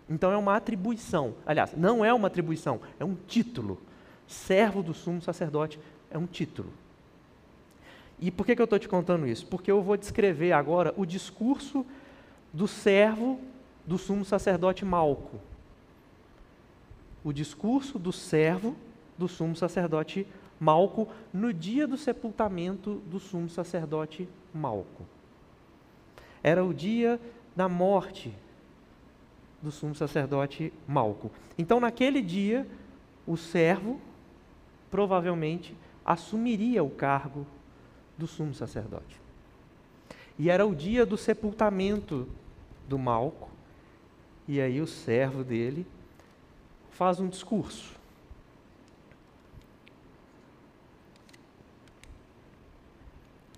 Então 0.09 0.31
é 0.31 0.37
uma 0.37 0.55
atribuição. 0.55 1.33
Aliás, 1.45 1.73
não 1.75 2.03
é 2.03 2.13
uma 2.13 2.27
atribuição, 2.27 2.79
é 2.99 3.05
um 3.05 3.15
título. 3.27 3.79
Servo 4.25 4.81
do 4.81 4.93
sumo 4.93 5.21
sacerdote 5.21 5.79
é 6.09 6.17
um 6.17 6.25
título. 6.25 6.71
E 8.19 8.31
por 8.31 8.45
que, 8.45 8.55
que 8.55 8.61
eu 8.61 8.65
estou 8.65 8.79
te 8.79 8.87
contando 8.87 9.27
isso? 9.27 9.45
Porque 9.45 9.71
eu 9.71 9.81
vou 9.81 9.95
descrever 9.95 10.51
agora 10.51 10.93
o 10.97 11.05
discurso 11.05 11.85
do 12.51 12.67
servo 12.67 13.39
do 13.87 13.97
sumo 13.97 14.25
sacerdote 14.25 14.83
Malco. 14.83 15.39
O 17.23 17.31
discurso 17.31 17.97
do 17.97 18.11
servo 18.11 18.75
do 19.17 19.27
sumo 19.27 19.55
sacerdote 19.55 20.27
Malco 20.59 21.07
no 21.33 21.53
dia 21.53 21.87
do 21.87 21.97
sepultamento 21.97 22.95
do 23.07 23.19
sumo 23.19 23.49
sacerdote 23.49 24.27
Malco. 24.53 25.05
Era 26.43 26.63
o 26.63 26.73
dia 26.73 27.19
da 27.55 27.69
morte 27.69 28.33
do 29.61 29.71
sumo 29.71 29.95
sacerdote 29.95 30.73
Malco. 30.87 31.31
Então, 31.57 31.79
naquele 31.79 32.21
dia, 32.21 32.67
o 33.25 33.37
servo 33.37 33.99
provavelmente 34.91 35.75
assumiria 36.05 36.83
o 36.83 36.89
cargo 36.89 37.45
do 38.17 38.27
sumo 38.27 38.53
sacerdote. 38.53 39.19
E 40.39 40.49
era 40.49 40.65
o 40.65 40.75
dia 40.75 41.05
do 41.05 41.17
sepultamento 41.17 42.27
do 42.87 42.97
Malco, 42.97 43.49
e 44.47 44.61
aí 44.61 44.79
o 44.79 44.87
servo 44.87 45.43
dele 45.43 45.85
faz 46.91 47.19
um 47.19 47.27
discurso. 47.27 47.95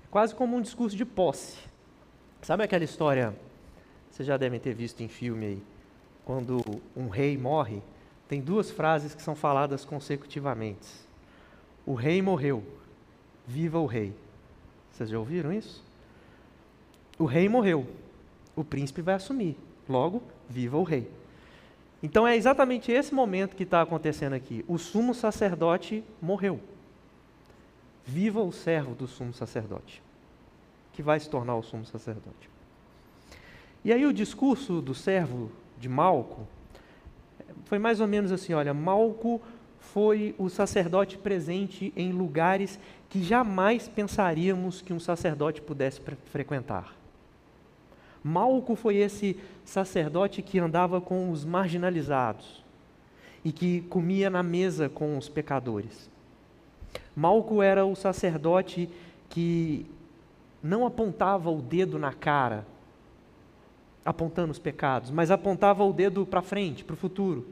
Quase 0.09 0.33
como 0.33 0.57
um 0.57 0.61
discurso 0.61 0.97
de 0.97 1.05
posse. 1.05 1.57
Sabe 2.41 2.63
aquela 2.63 2.83
história, 2.83 3.37
vocês 4.09 4.27
já 4.27 4.37
devem 4.37 4.59
ter 4.59 4.73
visto 4.73 5.01
em 5.01 5.07
filme 5.07 5.45
aí, 5.45 5.63
quando 6.25 6.63
um 6.95 7.07
rei 7.07 7.37
morre, 7.37 7.81
tem 8.27 8.41
duas 8.41 8.71
frases 8.71 9.13
que 9.13 9.21
são 9.21 9.35
faladas 9.35 9.85
consecutivamente. 9.85 10.87
O 11.85 11.93
rei 11.93 12.21
morreu, 12.21 12.63
viva 13.47 13.79
o 13.79 13.85
rei. 13.85 14.13
Vocês 14.91 15.09
já 15.09 15.19
ouviram 15.19 15.53
isso? 15.53 15.83
O 17.17 17.25
rei 17.25 17.47
morreu, 17.47 17.87
o 18.55 18.63
príncipe 18.63 19.01
vai 19.01 19.15
assumir. 19.15 19.57
Logo, 19.87 20.23
viva 20.49 20.77
o 20.77 20.83
rei. 20.83 21.09
Então 22.01 22.27
é 22.27 22.35
exatamente 22.35 22.91
esse 22.91 23.13
momento 23.13 23.55
que 23.55 23.63
está 23.63 23.81
acontecendo 23.81 24.33
aqui. 24.33 24.63
O 24.67 24.77
sumo 24.77 25.13
sacerdote 25.13 26.03
morreu. 26.21 26.59
Viva 28.05 28.41
o 28.41 28.51
servo 28.51 28.95
do 28.95 29.07
sumo 29.07 29.33
sacerdote, 29.33 30.01
que 30.93 31.03
vai 31.03 31.19
se 31.19 31.29
tornar 31.29 31.55
o 31.55 31.63
sumo 31.63 31.85
sacerdote. 31.85 32.49
E 33.83 33.93
aí 33.93 34.05
o 34.05 34.13
discurso 34.13 34.81
do 34.81 34.95
servo 34.95 35.51
de 35.77 35.87
Malco 35.87 36.47
foi 37.65 37.77
mais 37.77 38.01
ou 38.01 38.07
menos 38.07 38.31
assim: 38.31 38.53
olha, 38.53 38.73
Malco 38.73 39.41
foi 39.79 40.35
o 40.37 40.49
sacerdote 40.49 41.17
presente 41.17 41.93
em 41.95 42.11
lugares 42.11 42.79
que 43.09 43.23
jamais 43.23 43.87
pensaríamos 43.87 44.81
que 44.81 44.93
um 44.93 44.99
sacerdote 44.99 45.61
pudesse 45.61 46.01
frequentar. 46.25 46.98
Malco 48.23 48.75
foi 48.75 48.97
esse 48.97 49.37
sacerdote 49.63 50.41
que 50.41 50.59
andava 50.59 50.99
com 50.99 51.31
os 51.31 51.45
marginalizados 51.45 52.63
e 53.43 53.51
que 53.51 53.81
comia 53.81 54.29
na 54.29 54.43
mesa 54.43 54.89
com 54.89 55.17
os 55.17 55.29
pecadores. 55.29 56.09
Malco 57.15 57.61
era 57.61 57.85
o 57.85 57.95
sacerdote 57.95 58.89
que 59.29 59.85
não 60.61 60.85
apontava 60.85 61.49
o 61.49 61.61
dedo 61.61 61.97
na 61.97 62.13
cara, 62.13 62.65
apontando 64.03 64.51
os 64.51 64.59
pecados, 64.59 65.11
mas 65.11 65.31
apontava 65.31 65.83
o 65.83 65.93
dedo 65.93 66.25
para 66.25 66.41
frente, 66.41 66.83
para 66.83 66.93
o 66.93 66.97
futuro. 66.97 67.47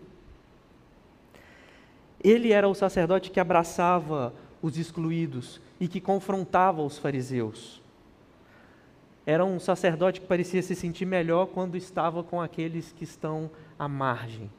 Ele 2.24 2.52
era 2.52 2.68
o 2.68 2.74
sacerdote 2.74 3.32
que 3.32 3.40
abraçava 3.40 4.34
os 4.62 4.78
excluídos 4.78 5.62
e 5.80 5.88
que 5.88 6.02
confrontava 6.02 6.82
os 6.82 6.98
fariseus. 6.98 7.82
Era 9.28 9.44
um 9.44 9.60
sacerdote 9.60 10.22
que 10.22 10.26
parecia 10.26 10.64
se 10.64 10.74
sentir 10.74 11.06
melhor 11.06 11.48
quando 11.48 11.76
estava 11.76 12.24
com 12.24 12.40
aqueles 12.40 12.94
que 12.94 13.04
estão 13.04 13.52
à 13.78 13.86
margem. 13.86 14.50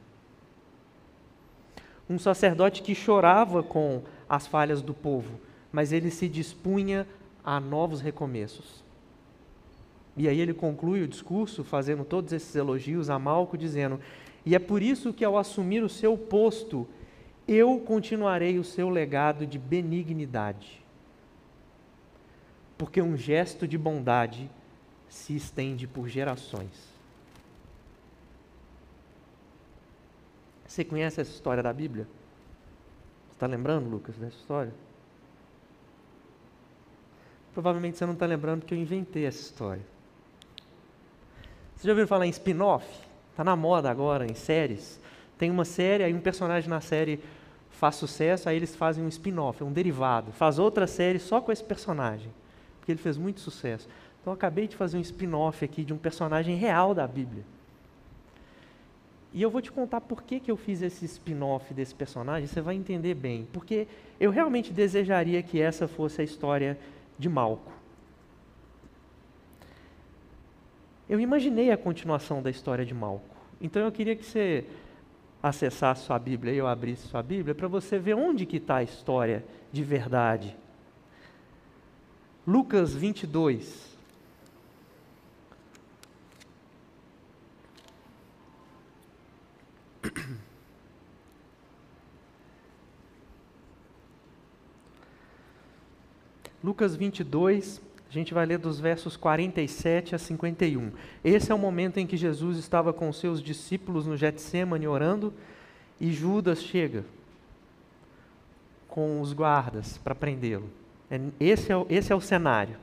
Um 2.09 2.19
sacerdote 2.19 2.83
que 2.83 2.95
chorava 2.95 3.63
com 3.63 4.03
as 4.29 4.47
falhas 4.47 4.83
do 4.83 4.93
povo, 4.93 5.41
mas 5.73 5.91
ele 5.91 6.11
se 6.11 6.29
dispunha 6.29 7.07
a 7.43 7.59
novos 7.59 8.03
recomeços. 8.03 8.85
E 10.15 10.29
aí 10.29 10.39
ele 10.39 10.53
conclui 10.53 11.01
o 11.01 11.09
discurso 11.09 11.65
fazendo 11.65 12.05
todos 12.05 12.31
esses 12.35 12.55
elogios 12.55 13.09
a 13.09 13.19
Malco, 13.19 13.57
dizendo: 13.57 13.99
E 14.45 14.55
é 14.55 14.59
por 14.59 14.83
isso 14.83 15.15
que 15.15 15.25
ao 15.25 15.39
assumir 15.39 15.83
o 15.83 15.89
seu 15.89 16.15
posto, 16.19 16.87
eu 17.47 17.81
continuarei 17.81 18.59
o 18.59 18.65
seu 18.65 18.91
legado 18.91 19.47
de 19.47 19.59
benignidade. 19.59 20.85
Porque 22.77 23.01
um 23.01 23.17
gesto 23.17 23.67
de 23.67 23.79
bondade 23.79 24.51
se 25.09 25.35
estende 25.35 25.87
por 25.87 26.09
gerações. 26.09 26.71
Você 30.67 30.85
conhece 30.85 31.21
essa 31.21 31.31
história 31.31 31.63
da 31.63 31.73
Bíblia? 31.73 32.07
Está 33.33 33.47
lembrando, 33.47 33.89
Lucas, 33.89 34.17
dessa 34.17 34.37
história? 34.37 34.73
Provavelmente 37.55 37.97
você 37.97 38.07
não 38.07 38.13
está 38.13 38.27
lembrando 38.27 38.61
porque 38.61 38.75
eu 38.75 38.79
inventei 38.79 39.25
essa 39.25 39.41
história. 39.41 39.83
Você 41.75 41.87
já 41.87 41.93
ouviu 41.93 42.07
falar 42.07 42.27
em 42.27 42.31
spin-off? 42.31 42.87
Está 43.31 43.43
na 43.43 43.57
moda 43.57 43.91
agora, 43.91 44.27
em 44.27 44.35
séries. 44.35 45.01
Tem 45.39 45.51
uma 45.51 45.65
série, 45.65 46.05
aí 46.05 46.13
um 46.13 46.21
personagem 46.21 46.69
na 46.69 46.81
série 46.81 47.21
faz 47.71 47.95
sucesso, 47.95 48.49
aí 48.49 48.57
eles 48.57 48.75
fazem 48.75 49.05
um 49.05 49.09
spin-off, 49.09 49.63
um 49.63 49.73
derivado. 49.73 50.33
Faz 50.33 50.59
outra 50.59 50.87
série 50.87 51.21
só 51.21 51.41
com 51.41 51.53
esse 51.53 51.63
personagem, 51.63 52.33
porque 52.79 52.91
ele 52.91 53.01
fez 53.01 53.17
muito 53.17 53.41
sucesso. 53.41 53.89
Então, 54.29 54.35
acabei 54.35 54.69
de 54.69 54.77
fazer 54.77 54.99
um 54.99 55.01
spin-off 55.01 55.65
aqui 55.65 55.83
de 55.83 55.95
um 55.95 55.97
personagem 55.97 56.55
real 56.55 56.93
da 56.93 57.07
Bíblia. 57.07 57.43
E 59.33 59.41
eu 59.41 59.49
vou 59.49 59.63
te 59.63 59.73
contar 59.73 60.03
por 60.03 60.23
que, 60.23 60.39
que 60.39 60.51
eu 60.51 60.57
fiz 60.59 60.83
esse 60.83 61.07
spin-off 61.07 61.73
desse 61.73 61.95
personagem, 61.95 62.47
você 62.47 62.61
vai 62.61 62.75
entender 62.75 63.15
bem. 63.15 63.49
Porque 63.55 63.89
eu 64.21 64.31
realmente 64.31 64.71
desejaria 64.71 65.43
que 65.43 65.59
essa 65.59 65.89
fosse 65.89 66.21
a 66.21 66.25
história 66.25 66.79
de 67.19 67.27
Malco. 67.27 67.73
Eu 71.09 71.19
imaginei 71.19 71.71
a 71.71 71.79
continuação 71.79 72.43
da 72.43 72.51
história 72.51 72.85
de 72.85 72.93
Malco. 72.93 73.35
Então 73.59 73.81
eu 73.81 73.91
queria 73.91 74.15
que 74.15 74.27
você 74.27 74.67
acessasse 75.43 76.05
sua 76.05 76.19
Bíblia 76.19 76.53
e 76.53 76.59
eu 76.59 76.67
abrisse 76.67 77.09
sua 77.09 77.23
Bíblia 77.23 77.55
para 77.55 77.67
você 77.67 77.99
ver 77.99 78.13
onde 78.13 78.45
que 78.45 78.59
está 78.59 78.77
a 78.77 78.83
história 78.83 79.43
de 79.73 79.83
verdade. 79.83 80.55
Lucas 82.47 82.95
22. 82.95 83.97
Lucas 96.69 96.95
22, 96.95 97.81
a 98.11 98.13
gente 98.13 98.35
vai 98.35 98.45
ler 98.45 98.59
dos 98.59 98.79
versos 98.79 99.17
47 99.17 100.15
a 100.15 100.19
51. 100.19 100.93
Esse 101.25 101.51
é 101.51 101.55
o 101.55 101.59
momento 101.59 101.97
em 101.97 102.07
que 102.07 102.15
Jesus 102.15 102.59
estava 102.59 102.93
com 102.93 103.11
seus 103.11 103.43
discípulos 103.43 104.05
no 104.05 104.19
Getsemane 104.19 104.87
orando 104.87 105.33
e 105.99 106.13
Judas 106.13 106.63
chega 106.63 107.07
com 108.87 109.23
os 109.23 109.33
guardas 109.33 109.97
para 109.97 110.15
prendê-lo. 110.15 110.69
É, 111.11 111.19
esse, 111.41 111.73
é, 111.73 111.87
esse 111.89 112.13
é 112.13 112.15
o 112.15 112.21
cenário. 112.21 112.77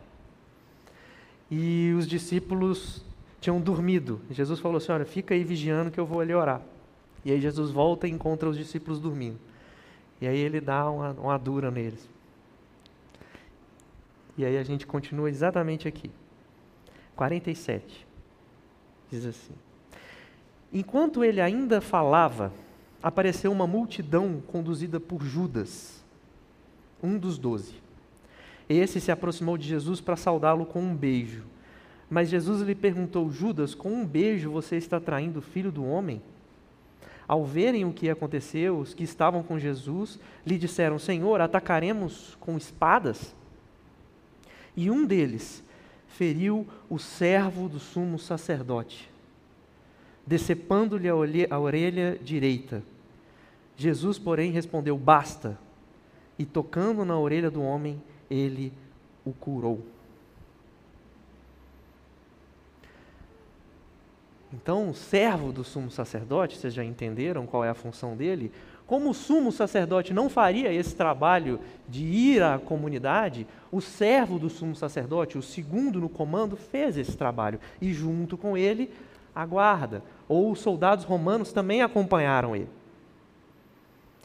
E 1.52 1.94
os 1.96 2.08
discípulos 2.08 3.06
tinham 3.40 3.62
dormido. 3.62 4.20
Jesus 4.32 4.60
falou 4.60 4.78
assim: 4.78 4.94
Olha, 4.94 5.06
fica 5.06 5.36
aí 5.36 5.44
vigiando 5.44 5.92
que 5.92 6.00
eu 6.00 6.08
vou 6.08 6.22
ali 6.22 6.34
orar. 6.34 6.60
E 7.24 7.32
aí 7.32 7.40
Jesus 7.40 7.70
volta 7.70 8.08
e 8.08 8.12
encontra 8.12 8.50
os 8.50 8.58
discípulos 8.58 9.00
dormindo. 9.00 9.38
E 10.20 10.26
aí 10.26 10.40
ele 10.40 10.60
dá 10.60 10.90
uma, 10.90 11.12
uma 11.12 11.38
dura 11.38 11.70
neles. 11.70 12.15
E 14.38 14.46
aí 14.46 14.58
a 14.58 14.64
gente 14.64 14.86
continua 14.86 15.30
exatamente 15.30 15.88
aqui. 15.88 16.12
47. 17.16 18.06
Diz 19.10 19.26
assim: 19.26 19.54
Enquanto 20.74 21.24
ele 21.24 21.40
ainda 21.40 21.80
falava, 21.80 22.52
apareceu 23.02 23.52
uma 23.52 23.68
multidão 23.68 24.42
conduzida 24.48 25.00
por 25.00 25.24
Judas, 25.24 26.04
um 27.02 27.18
dos 27.18 27.38
doze. 27.38 27.76
Esse 28.68 29.00
se 29.00 29.12
aproximou 29.12 29.58
de 29.58 29.68
Jesus 29.68 30.02
para 30.02 30.16
saudá-lo 30.16 30.66
com 30.66 30.82
um 30.82 30.96
beijo. 30.96 31.44
Mas 32.10 32.30
Jesus 32.30 32.62
lhe 32.62 32.76
perguntou: 32.76 33.32
Judas, 33.32 33.74
com 33.74 33.90
um 33.90 34.06
beijo 34.06 34.52
você 34.52 34.76
está 34.76 35.00
traindo 35.00 35.40
o 35.40 35.42
filho 35.42 35.72
do 35.72 35.86
homem? 35.86 36.22
Ao 37.28 37.44
verem 37.44 37.86
o 37.86 37.94
que 37.94 38.10
aconteceu, 38.10 38.78
os 38.78 38.94
que 38.94 39.04
estavam 39.04 39.42
com 39.42 39.58
Jesus 39.58 40.20
lhe 40.46 40.58
disseram: 40.58 41.00
Senhor, 41.00 41.42
atacaremos 41.42 42.36
com 42.40 42.58
espadas? 42.58 43.36
E 44.76 44.92
um 44.92 45.06
deles 45.06 45.64
feriu 46.08 46.68
o 46.90 46.98
servo 46.98 47.70
do 47.70 47.80
sumo 47.80 48.20
sacerdote, 48.20 49.10
decepando-lhe 50.26 51.10
a 51.50 51.60
orelha 51.60 52.20
direita. 52.22 52.84
Jesus, 53.78 54.18
porém, 54.18 54.52
respondeu: 54.52 54.98
Basta. 54.98 55.58
E 56.38 56.46
tocando 56.46 57.06
na 57.06 57.18
orelha 57.18 57.50
do 57.50 57.62
homem, 57.62 58.02
ele 58.30 58.74
o 59.24 59.32
curou. 59.32 59.86
Então, 64.54 64.94
servo 64.94 65.52
do 65.52 65.64
sumo 65.64 65.92
sacerdote, 65.92 66.58
vocês 66.58 66.74
já 66.74 66.84
entenderam 66.84 67.46
qual 67.46 67.64
é 67.64 67.70
a 67.70 67.74
função 67.74 68.16
dele? 68.16 68.52
Como 68.88 69.10
o 69.10 69.14
sumo 69.14 69.52
sacerdote 69.52 70.14
não 70.14 70.30
faria 70.30 70.72
esse 70.72 70.96
trabalho 70.96 71.60
de 71.90 72.04
ir 72.04 72.44
à 72.44 72.60
comunidade, 72.60 73.48
o 73.72 73.82
servo 73.82 74.38
do 74.38 74.50
sumo 74.50 74.76
sacerdote, 74.76 75.38
o 75.38 75.42
segundo 75.42 76.00
no 76.00 76.08
comando, 76.08 76.56
fez 76.56 76.96
esse 76.96 77.18
trabalho. 77.18 77.60
E 77.82 77.92
junto 77.94 78.38
com 78.38 78.56
ele, 78.56 78.92
a 79.36 79.46
guarda, 79.46 80.04
ou 80.30 80.52
os 80.52 80.60
soldados 80.60 81.04
romanos 81.04 81.52
também 81.52 81.82
acompanharam 81.82 82.56
ele. 82.56 82.70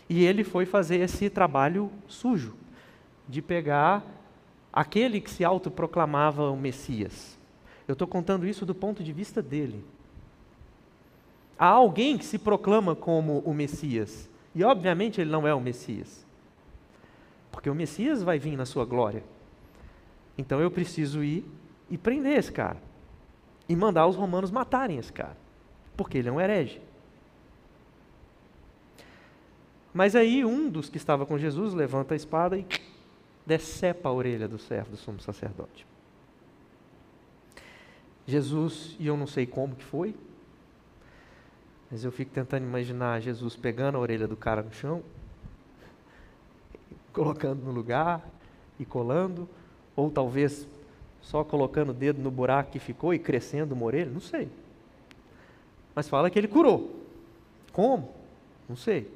E 0.09 0.25
ele 0.25 0.45
foi 0.45 0.67
fazer 0.67 0.99
esse 0.99 1.31
trabalho 1.31 1.91
sujo, 2.07 2.55
de 3.29 3.41
pegar 3.41 4.05
aquele 4.73 5.21
que 5.21 5.31
se 5.31 5.45
autoproclamava 5.45 6.51
o 6.51 6.57
Messias. 6.57 7.39
Eu 7.89 7.95
estou 7.95 8.07
contando 8.07 8.47
isso 8.47 8.65
do 8.67 8.75
ponto 8.75 9.03
de 9.03 9.13
vista 9.13 9.43
dele. 9.43 9.85
Há 11.59 11.67
alguém 11.67 12.17
que 12.17 12.25
se 12.25 12.39
proclama 12.39 12.95
como 12.95 13.41
o 13.41 13.53
Messias. 13.53 14.30
E 14.55 14.65
obviamente 14.65 15.21
ele 15.21 15.31
não 15.31 15.47
é 15.47 15.55
o 15.55 15.61
Messias. 15.61 16.27
Porque 17.51 17.71
o 17.71 17.75
Messias 17.75 18.23
vai 18.23 18.39
vir 18.39 18.57
na 18.57 18.67
sua 18.67 18.85
glória. 18.85 19.23
Então 20.37 20.61
eu 20.61 20.71
preciso 20.71 21.23
ir 21.23 21.45
e 21.89 21.99
prender 21.99 22.39
esse 22.39 22.51
cara. 22.51 22.79
E 23.69 23.77
mandar 23.77 24.07
os 24.07 24.17
romanos 24.17 24.51
matarem 24.51 24.99
esse 24.99 25.13
cara. 25.13 25.37
Porque 25.97 26.19
ele 26.19 26.29
é 26.29 26.33
um 26.33 26.41
herege. 26.41 26.81
Mas 29.93 30.15
aí 30.15 30.45
um 30.45 30.69
dos 30.69 30.89
que 30.89 30.97
estava 30.97 31.27
com 31.27 31.37
Jesus 31.37 31.75
levanta 31.75 32.15
a 32.15 32.17
espada 32.17 32.57
e 32.57 32.67
decepa 33.45 34.09
a 34.09 34.13
orelha 34.13 34.47
do 34.47 34.59
servo 34.59 34.93
do 34.93 34.97
sumo 34.97 35.21
sacerdote. 35.21 35.87
Jesus, 38.27 38.97
e 38.99 39.09
eu 39.09 39.17
não 39.17 39.27
sei 39.27 39.45
como 39.47 39.75
que 39.75 39.85
foi, 39.85 40.15
mas 41.91 42.05
eu 42.05 42.13
fico 42.13 42.31
tentando 42.31 42.65
imaginar 42.65 43.21
Jesus 43.21 43.57
pegando 43.57 43.97
a 43.97 44.01
orelha 44.01 44.29
do 44.29 44.37
cara 44.37 44.63
no 44.63 44.73
chão, 44.73 45.03
colocando 47.13 47.65
no 47.65 47.73
lugar 47.73 48.25
e 48.79 48.85
colando, 48.85 49.49
ou 49.97 50.11
talvez 50.11 50.67
só 51.21 51.45
colocando 51.45 51.91
o 51.91 51.95
dedo 51.95 52.23
no 52.23 52.31
buraco 52.31 52.71
que 52.71 52.79
ficou 52.79 53.13
e 53.13 53.19
crescendo 53.19 53.73
uma 53.73 53.85
orelha, 53.85 54.11
não 54.11 54.21
sei. 54.21 54.49
Mas 55.95 56.09
fala 56.09 56.31
que 56.31 56.39
ele 56.39 56.49
curou. 56.49 56.97
Como? 57.73 58.15
Não 58.69 58.77
sei. 58.77 59.11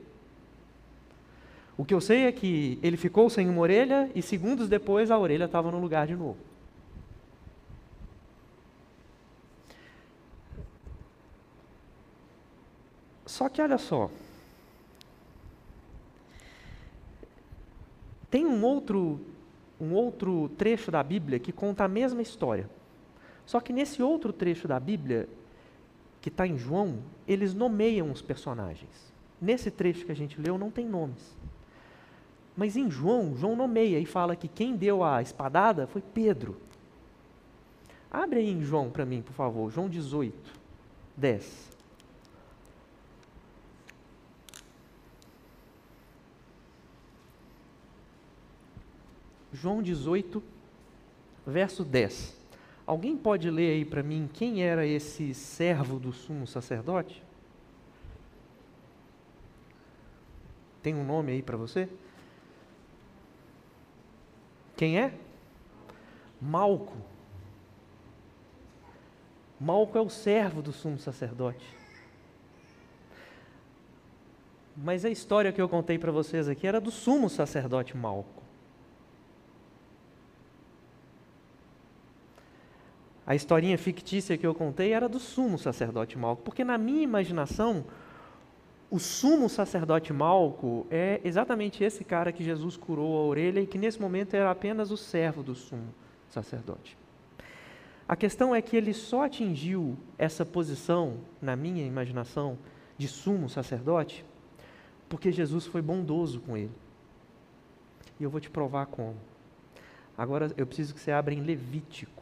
O 1.76 1.84
que 1.84 1.94
eu 1.94 2.00
sei 2.00 2.26
é 2.26 2.32
que 2.32 2.78
ele 2.82 2.96
ficou 2.96 3.28
sem 3.28 3.48
uma 3.48 3.60
orelha 3.60 4.10
e 4.14 4.22
segundos 4.22 4.68
depois 4.68 5.10
a 5.10 5.18
orelha 5.18 5.44
estava 5.44 5.70
no 5.70 5.80
lugar 5.80 6.06
de 6.06 6.14
novo. 6.14 6.36
Só 13.34 13.48
que 13.48 13.60
olha 13.60 13.78
só. 13.78 14.08
Tem 18.30 18.46
um 18.46 18.62
outro, 18.64 19.20
um 19.80 19.92
outro 19.92 20.48
trecho 20.50 20.92
da 20.92 21.02
Bíblia 21.02 21.40
que 21.40 21.50
conta 21.50 21.82
a 21.82 21.88
mesma 21.88 22.22
história. 22.22 22.70
Só 23.44 23.58
que 23.58 23.72
nesse 23.72 24.00
outro 24.00 24.32
trecho 24.32 24.68
da 24.68 24.78
Bíblia, 24.78 25.28
que 26.20 26.28
está 26.28 26.46
em 26.46 26.56
João, 26.56 27.00
eles 27.26 27.54
nomeiam 27.54 28.08
os 28.12 28.22
personagens. 28.22 29.12
Nesse 29.40 29.68
trecho 29.68 30.06
que 30.06 30.12
a 30.12 30.16
gente 30.16 30.40
leu, 30.40 30.56
não 30.56 30.70
tem 30.70 30.86
nomes. 30.86 31.36
Mas 32.56 32.76
em 32.76 32.88
João, 32.88 33.36
João 33.36 33.56
nomeia 33.56 33.98
e 33.98 34.06
fala 34.06 34.36
que 34.36 34.46
quem 34.46 34.76
deu 34.76 35.02
a 35.02 35.20
espadada 35.20 35.88
foi 35.88 36.02
Pedro. 36.02 36.56
Abre 38.08 38.38
aí 38.38 38.48
em 38.48 38.62
João 38.62 38.90
para 38.90 39.04
mim, 39.04 39.22
por 39.22 39.32
favor. 39.32 39.72
João 39.72 39.88
18, 39.88 40.38
10. 41.16 41.73
João 49.54 49.80
18, 49.80 50.42
verso 51.46 51.84
10. 51.84 52.36
Alguém 52.84 53.16
pode 53.16 53.48
ler 53.48 53.74
aí 53.74 53.84
para 53.84 54.02
mim 54.02 54.28
quem 54.32 54.64
era 54.64 54.84
esse 54.84 55.32
servo 55.32 56.00
do 56.00 56.12
sumo 56.12 56.44
sacerdote? 56.44 57.22
Tem 60.82 60.92
um 60.92 61.04
nome 61.04 61.30
aí 61.30 61.40
para 61.40 61.56
você? 61.56 61.88
Quem 64.76 64.98
é? 64.98 65.14
Malco. 66.42 66.96
Malco 69.58 69.96
é 69.96 70.00
o 70.00 70.10
servo 70.10 70.60
do 70.60 70.72
sumo 70.72 70.98
sacerdote. 70.98 71.64
Mas 74.76 75.04
a 75.04 75.10
história 75.10 75.52
que 75.52 75.62
eu 75.62 75.68
contei 75.68 75.96
para 75.96 76.10
vocês 76.10 76.48
aqui 76.48 76.66
era 76.66 76.80
do 76.80 76.90
sumo 76.90 77.30
sacerdote 77.30 77.96
Malco. 77.96 78.33
A 83.26 83.34
historinha 83.34 83.78
fictícia 83.78 84.36
que 84.36 84.46
eu 84.46 84.54
contei 84.54 84.92
era 84.92 85.08
do 85.08 85.18
sumo 85.18 85.58
sacerdote 85.58 86.18
Malco, 86.18 86.42
porque 86.42 86.62
na 86.62 86.76
minha 86.76 87.02
imaginação, 87.02 87.84
o 88.90 88.98
sumo 88.98 89.48
sacerdote 89.48 90.12
Malco 90.12 90.86
é 90.90 91.20
exatamente 91.24 91.82
esse 91.82 92.04
cara 92.04 92.32
que 92.32 92.44
Jesus 92.44 92.76
curou 92.76 93.18
a 93.18 93.24
orelha 93.24 93.60
e 93.60 93.66
que 93.66 93.78
nesse 93.78 94.00
momento 94.00 94.34
era 94.34 94.50
apenas 94.50 94.90
o 94.90 94.96
servo 94.96 95.42
do 95.42 95.54
sumo 95.54 95.94
sacerdote. 96.28 96.96
A 98.06 98.14
questão 98.14 98.54
é 98.54 98.60
que 98.60 98.76
ele 98.76 98.92
só 98.92 99.24
atingiu 99.24 99.96
essa 100.18 100.44
posição, 100.44 101.16
na 101.40 101.56
minha 101.56 101.84
imaginação, 101.86 102.58
de 102.98 103.08
sumo 103.08 103.48
sacerdote, 103.48 104.24
porque 105.08 105.32
Jesus 105.32 105.64
foi 105.64 105.80
bondoso 105.80 106.40
com 106.40 106.56
ele. 106.56 106.70
E 108.20 108.22
eu 108.22 108.30
vou 108.30 108.40
te 108.40 108.50
provar 108.50 108.86
como. 108.86 109.16
Agora 110.16 110.52
eu 110.56 110.66
preciso 110.66 110.94
que 110.94 111.00
você 111.00 111.10
abra 111.10 111.32
em 111.32 111.40
Levítico. 111.40 112.13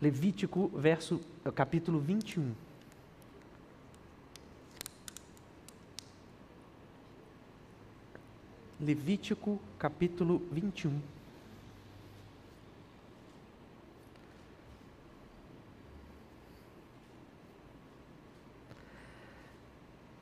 Levítico, 0.00 0.68
verso, 0.68 1.20
capítulo 1.54 2.00
21. 2.00 2.54
Levítico, 8.80 9.60
capítulo 9.78 10.40
21. 10.50 11.02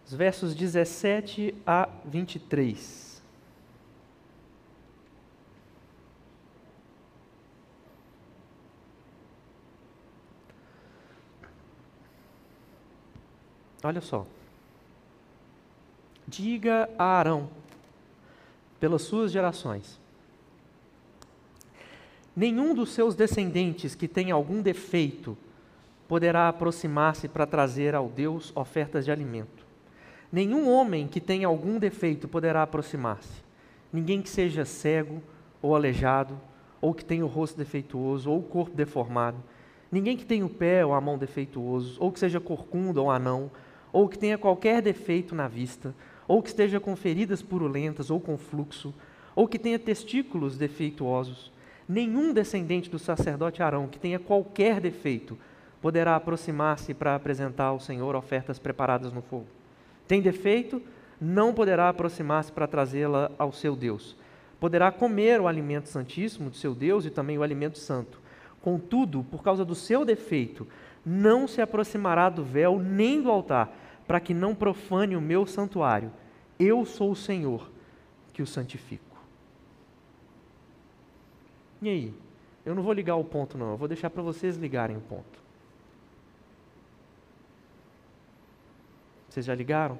Os 0.04 0.14
versos 0.14 0.56
17 0.56 1.54
a 1.64 1.88
23. 2.04 3.17
Olha 13.82 14.00
só. 14.00 14.26
Diga 16.26 16.88
a 16.98 17.04
Arão, 17.04 17.48
pelas 18.78 19.02
suas 19.02 19.32
gerações: 19.32 19.98
Nenhum 22.36 22.74
dos 22.74 22.90
seus 22.90 23.14
descendentes 23.14 23.94
que 23.94 24.06
tenha 24.06 24.34
algum 24.34 24.60
defeito 24.60 25.36
poderá 26.06 26.48
aproximar-se 26.48 27.28
para 27.28 27.46
trazer 27.46 27.94
ao 27.94 28.08
Deus 28.08 28.52
ofertas 28.54 29.04
de 29.04 29.10
alimento. 29.10 29.66
Nenhum 30.30 30.70
homem 30.70 31.08
que 31.08 31.20
tenha 31.20 31.46
algum 31.46 31.78
defeito 31.78 32.28
poderá 32.28 32.62
aproximar-se. 32.62 33.42
Ninguém 33.92 34.20
que 34.20 34.28
seja 34.28 34.64
cego 34.64 35.22
ou 35.62 35.74
aleijado, 35.74 36.38
ou 36.80 36.94
que 36.94 37.04
tenha 37.04 37.24
o 37.24 37.28
rosto 37.28 37.56
defeituoso, 37.56 38.30
ou 38.30 38.38
o 38.38 38.42
corpo 38.42 38.76
deformado. 38.76 39.42
Ninguém 39.90 40.16
que 40.16 40.24
tenha 40.24 40.44
o 40.44 40.50
pé 40.50 40.84
ou 40.84 40.92
a 40.92 41.00
mão 41.00 41.18
defeituosos, 41.18 41.98
ou 41.98 42.12
que 42.12 42.20
seja 42.20 42.38
corcunda 42.38 43.00
ou 43.00 43.10
anão, 43.10 43.50
ou 43.92 44.08
que 44.08 44.18
tenha 44.18 44.38
qualquer 44.38 44.82
defeito 44.82 45.34
na 45.34 45.48
vista, 45.48 45.94
ou 46.26 46.42
que 46.42 46.48
esteja 46.48 46.78
com 46.78 46.94
feridas 46.94 47.42
purulentas 47.42 48.10
ou 48.10 48.20
com 48.20 48.36
fluxo, 48.36 48.94
ou 49.34 49.46
que 49.48 49.58
tenha 49.58 49.78
testículos 49.78 50.58
defeituosos, 50.58 51.52
nenhum 51.88 52.32
descendente 52.32 52.90
do 52.90 52.98
sacerdote 52.98 53.62
Arão 53.62 53.86
que 53.86 53.98
tenha 53.98 54.18
qualquer 54.18 54.80
defeito 54.80 55.38
poderá 55.80 56.16
aproximar-se 56.16 56.92
para 56.92 57.14
apresentar 57.14 57.66
ao 57.66 57.80
Senhor 57.80 58.14
ofertas 58.14 58.58
preparadas 58.58 59.12
no 59.12 59.22
fogo. 59.22 59.46
Tem 60.06 60.20
defeito? 60.20 60.82
Não 61.20 61.54
poderá 61.54 61.88
aproximar-se 61.88 62.52
para 62.52 62.66
trazê-la 62.66 63.30
ao 63.38 63.52
seu 63.52 63.74
Deus. 63.76 64.16
Poderá 64.60 64.90
comer 64.90 65.40
o 65.40 65.46
alimento 65.46 65.88
santíssimo 65.88 66.50
do 66.50 66.56
seu 66.56 66.74
Deus 66.74 67.04
e 67.04 67.10
também 67.10 67.38
o 67.38 67.42
alimento 67.42 67.78
santo. 67.78 68.20
Contudo, 68.60 69.24
por 69.30 69.42
causa 69.42 69.64
do 69.64 69.74
seu 69.74 70.04
defeito, 70.04 70.66
não 71.08 71.48
se 71.48 71.62
aproximará 71.62 72.28
do 72.28 72.44
véu 72.44 72.78
nem 72.78 73.22
do 73.22 73.30
altar, 73.30 73.74
para 74.06 74.20
que 74.20 74.34
não 74.34 74.54
profane 74.54 75.16
o 75.16 75.20
meu 75.20 75.46
santuário. 75.46 76.12
Eu 76.58 76.84
sou 76.84 77.12
o 77.12 77.16
Senhor 77.16 77.70
que 78.32 78.42
o 78.42 78.46
santifico. 78.46 79.16
E 81.80 81.88
aí? 81.88 82.14
Eu 82.64 82.74
não 82.74 82.82
vou 82.82 82.92
ligar 82.92 83.16
o 83.16 83.24
ponto, 83.24 83.56
não. 83.56 83.70
Eu 83.70 83.76
vou 83.76 83.88
deixar 83.88 84.10
para 84.10 84.22
vocês 84.22 84.56
ligarem 84.56 84.96
o 84.96 85.00
ponto. 85.00 85.38
Vocês 89.28 89.46
já 89.46 89.54
ligaram? 89.54 89.98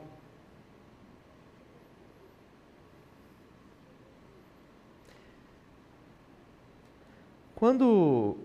Quando 7.54 8.36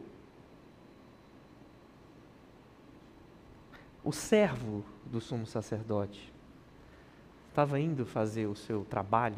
o 4.04 4.12
servo 4.12 4.84
do 5.06 5.22
sumo 5.22 5.46
sacerdote 5.46 6.32
estava 7.50 7.80
indo 7.80 8.06
fazer 8.06 8.48
o 8.48 8.56
seu 8.56 8.84
trabalho, 8.84 9.38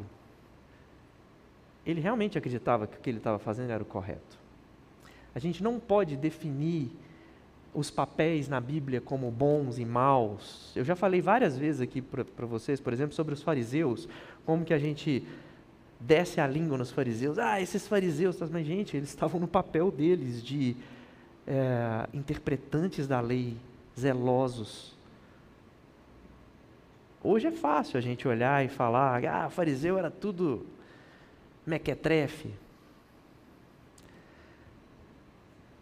ele 1.86 2.01
realmente 2.01 2.38
acreditava 2.38 2.88
que 2.88 2.97
o 2.97 2.99
que 2.99 3.10
ele 3.10 3.17
estava 3.17 3.38
fazendo 3.38 3.71
era 3.71 3.84
o 3.84 3.86
correto. 3.86 4.39
A 5.36 5.39
gente 5.39 5.62
não 5.62 5.80
pode 5.80 6.15
definir 6.15 6.89
os 7.73 7.91
papéis 7.91 8.47
na 8.47 8.62
Bíblia 8.62 9.01
como 9.01 9.30
bons 9.30 9.78
e 9.78 9.86
maus. 9.86 10.71
Eu 10.75 10.86
já 10.86 10.95
falei 10.95 11.21
várias 11.21 11.58
vezes 11.58 11.82
aqui 11.82 12.01
para 12.01 12.45
vocês, 12.45 12.80
por 12.80 12.93
exemplo, 12.93 13.13
sobre 13.13 13.34
os 13.34 13.43
fariseus, 13.43 14.08
como 14.45 14.63
que 14.63 14.73
a 14.73 14.80
gente 14.80 15.28
desce 15.99 16.39
a 16.39 16.47
língua 16.47 16.78
nos 16.78 16.89
fariseus. 16.89 17.38
Ah, 17.38 17.62
esses 17.62 17.86
fariseus, 17.88 18.39
mas 18.49 18.65
gente, 18.65 18.95
eles 18.95 19.10
estavam 19.10 19.39
no 19.39 19.47
papel 19.47 19.91
deles 19.91 20.41
de 20.41 20.78
é, 21.45 22.08
interpretantes 22.13 23.08
da 23.08 23.19
lei, 23.19 23.58
zelosos. 23.98 24.96
Hoje 27.24 27.48
é 27.48 27.52
fácil 27.52 27.98
a 27.98 28.02
gente 28.02 28.28
olhar 28.28 28.64
e 28.64 28.68
falar, 28.68 29.26
ah, 29.26 29.50
fariseu 29.50 29.98
era 29.98 30.12
tudo 30.12 30.66
mequetrefe. 31.66 32.54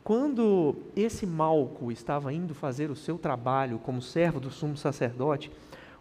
Quando 0.04 0.76
esse 0.96 1.26
Malco 1.26 1.92
estava 1.92 2.34
indo 2.34 2.54
fazer 2.54 2.92
o 2.92 2.96
seu 2.96 3.18
trabalho 3.18 3.80
como 3.80 4.02
servo 4.02 4.40
do 4.40 4.52
sumo 4.52 4.76
sacerdote, 4.76 5.52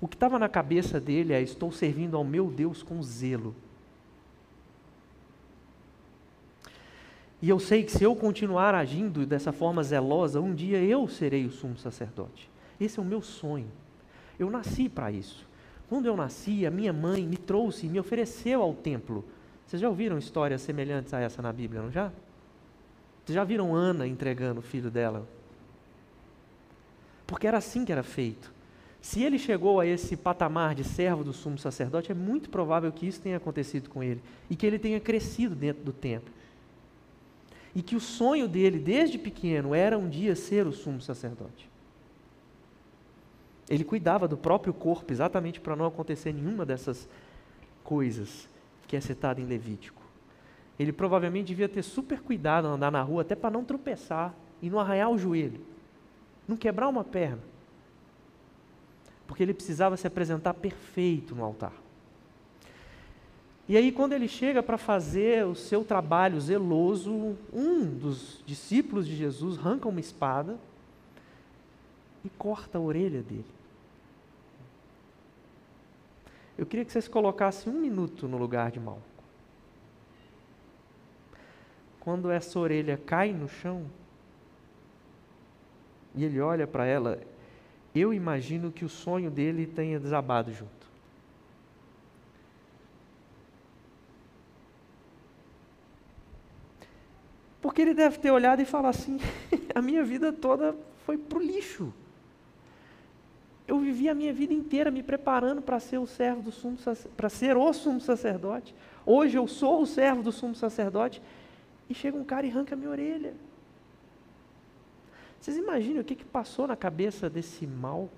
o 0.01 0.09
que 0.09 0.16
estava 0.16 0.38
na 0.38 0.48
cabeça 0.48 1.01
dele 1.01 1.33
é: 1.33 1.40
estou 1.40 1.70
servindo 1.70 2.16
ao 2.16 2.25
meu 2.25 2.51
Deus 2.51 2.83
com 2.83 3.01
zelo. 3.03 3.55
E 7.42 7.48
eu 7.48 7.59
sei 7.59 7.83
que 7.83 7.90
se 7.90 8.05
eu 8.05 8.14
continuar 8.14 8.72
agindo 8.72 9.26
dessa 9.26 9.50
forma 9.50 9.83
zelosa, 9.83 10.40
um 10.40 10.55
dia 10.55 10.78
eu 10.78 11.09
serei 11.09 11.44
o 11.44 11.50
sumo 11.50 11.76
sacerdote. 11.76 12.48
Esse 12.81 13.00
é 13.00 13.02
o 13.02 13.05
meu 13.05 13.20
sonho. 13.20 13.66
Eu 14.38 14.48
nasci 14.48 14.88
para 14.88 15.11
isso. 15.11 15.44
Quando 15.88 16.07
eu 16.07 16.16
nasci, 16.16 16.64
a 16.64 16.70
minha 16.70 16.92
mãe 16.92 17.26
me 17.26 17.37
trouxe 17.37 17.87
e 17.87 17.88
me 17.88 17.98
ofereceu 17.98 18.62
ao 18.62 18.72
templo. 18.72 19.24
Vocês 19.66 19.83
já 19.83 19.88
ouviram 19.88 20.16
histórias 20.18 20.62
semelhantes 20.62 21.12
a 21.12 21.18
essa 21.18 21.42
na 21.42 21.52
Bíblia, 21.52 21.83
não 21.83 21.90
já? 21.90 22.12
Vocês 23.24 23.35
já 23.35 23.42
viram 23.42 23.74
Ana 23.74 24.07
entregando 24.07 24.61
o 24.61 24.62
filho 24.62 24.90
dela? 24.90 25.26
Porque 27.26 27.48
era 27.48 27.59
assim 27.59 27.85
que 27.85 27.90
era 27.90 28.05
feito. 28.05 28.52
Se 29.00 29.20
ele 29.20 29.38
chegou 29.38 29.81
a 29.81 29.87
esse 29.87 30.16
patamar 30.16 30.76
de 30.76 30.85
servo 30.85 31.24
do 31.24 31.33
sumo 31.33 31.59
sacerdote, 31.59 32.12
é 32.12 32.14
muito 32.14 32.48
provável 32.48 32.92
que 32.92 33.07
isso 33.07 33.20
tenha 33.20 33.37
acontecido 33.37 33.90
com 33.90 34.00
ele 34.00 34.22
e 34.48 34.55
que 34.55 34.64
ele 34.64 34.78
tenha 34.78 35.00
crescido 35.00 35.57
dentro 35.57 35.83
do 35.83 35.92
templo 35.92 36.33
e 37.74 37.82
que 37.82 37.96
o 37.96 38.00
sonho 38.00 38.48
dele, 38.48 38.78
desde 38.78 39.18
pequeno, 39.18 39.74
era 39.74 39.98
um 39.98 40.08
dia 40.08 40.37
ser 40.37 40.66
o 40.66 40.72
sumo 40.72 41.00
sacerdote. 41.00 41.70
Ele 43.68 43.85
cuidava 43.85 44.28
do 44.28 44.37
próprio 44.37 44.74
corpo 44.74 45.12
exatamente 45.12 45.61
para 45.61 45.74
não 45.74 45.87
acontecer 45.87 46.32
nenhuma 46.32 46.66
dessas 46.66 47.08
coisas 47.82 48.48
que 48.87 48.96
é 48.96 49.00
citada 49.00 49.40
em 49.40 49.46
Levítico. 49.46 50.02
Ele 50.78 50.92
provavelmente 50.92 51.46
devia 51.46 51.68
ter 51.68 51.82
super 51.82 52.20
cuidado 52.20 52.66
andar 52.66 52.90
na 52.90 53.02
rua, 53.02 53.22
até 53.22 53.35
para 53.35 53.50
não 53.50 53.64
tropeçar 53.64 54.35
e 54.61 54.68
não 54.68 54.78
arranhar 54.78 55.11
o 55.11 55.18
joelho, 55.18 55.61
não 56.46 56.56
quebrar 56.56 56.88
uma 56.88 57.04
perna. 57.04 57.42
Porque 59.26 59.42
ele 59.42 59.54
precisava 59.54 59.96
se 59.96 60.06
apresentar 60.06 60.54
perfeito 60.54 61.35
no 61.35 61.44
altar. 61.44 61.72
E 63.68 63.77
aí, 63.77 63.92
quando 63.92 64.12
ele 64.12 64.27
chega 64.27 64.62
para 64.62 64.77
fazer 64.77 65.46
o 65.46 65.55
seu 65.55 65.85
trabalho 65.85 66.40
zeloso, 66.40 67.37
um 67.53 67.85
dos 67.87 68.42
discípulos 68.44 69.07
de 69.07 69.14
Jesus 69.14 69.59
arranca 69.59 69.88
uma 69.88 70.01
espada 70.01 70.59
e 72.25 72.29
corta 72.29 72.79
a 72.79 72.81
orelha 72.81 73.22
dele. 73.22 73.44
Eu 76.59 76.66
queria 76.66 76.85
que 76.85 76.92
vocês 76.92 77.09
colocassem 77.09 77.72
um 77.72 77.81
minuto 77.81 78.29
no 78.29 78.37
lugar 78.37 78.70
de 78.70 78.79
Malco. 78.79 79.03
Quando 81.98 82.31
essa 82.31 82.59
orelha 82.59 82.96
cai 82.96 83.33
no 83.33 83.48
chão 83.48 83.87
e 86.14 86.25
ele 86.25 86.40
olha 86.40 86.66
para 86.66 86.85
ela, 86.85 87.20
eu 87.94 88.12
imagino 88.12 88.72
que 88.72 88.85
o 88.85 88.88
sonho 88.88 89.31
dele 89.31 89.66
tenha 89.66 90.01
desabado 90.01 90.53
junto. 90.53 90.81
Porque 97.62 97.81
ele 97.81 97.94
deve 97.94 98.18
ter 98.18 98.33
olhado 98.33 98.61
e 98.61 98.64
falado 98.64 98.96
assim: 98.96 99.18
a 99.72 99.81
minha 99.81 100.03
vida 100.03 100.33
toda 100.33 100.77
foi 101.07 101.16
para 101.16 101.38
o 101.38 101.40
lixo. 101.40 101.94
Eu 103.66 103.79
vivi 103.79 104.09
a 104.09 104.14
minha 104.14 104.33
vida 104.33 104.53
inteira 104.53 104.90
me 104.90 105.03
preparando 105.03 105.62
para 105.62 105.79
ser 105.79 105.98
o 105.98 106.07
servo 106.07 106.42
do 106.42 106.51
sumo 106.51 106.77
para 107.16 107.29
ser 107.29 107.57
o 107.57 107.72
sumo 107.72 108.01
sacerdote. 108.01 108.75
Hoje 109.07 109.38
eu 109.38 109.46
sou 109.46 109.81
o 109.81 109.87
servo 109.87 110.22
do 110.22 110.33
sumo 110.33 110.55
sacerdote 110.57 111.22
e 111.88 111.94
chega 111.94 112.18
um 112.18 112.25
cara 112.25 112.44
e 112.44 112.51
arranca 112.51 112.75
a 112.75 112.77
minha 112.77 112.90
orelha. 112.90 113.35
Vocês 115.40 115.57
imaginam 115.57 116.01
o 116.01 116.05
que, 116.05 116.16
que 116.16 116.25
passou 116.25 116.66
na 116.66 116.77
cabeça 116.77 117.31
desse 117.31 117.66
mal? 117.66 118.09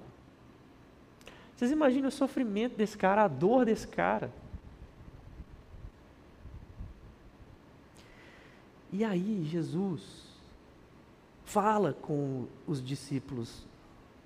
Vocês 1.55 1.71
imaginam 1.71 2.09
o 2.09 2.13
sofrimento 2.13 2.77
desse 2.77 2.97
cara, 2.97 3.25
a 3.25 3.29
dor 3.29 3.65
desse 3.65 3.87
cara? 3.87 4.31
E 8.97 9.05
aí 9.05 9.45
Jesus 9.51 10.23
fala 11.45 11.93
com 11.93 12.47
os 12.65 12.81
discípulos: 12.81 13.67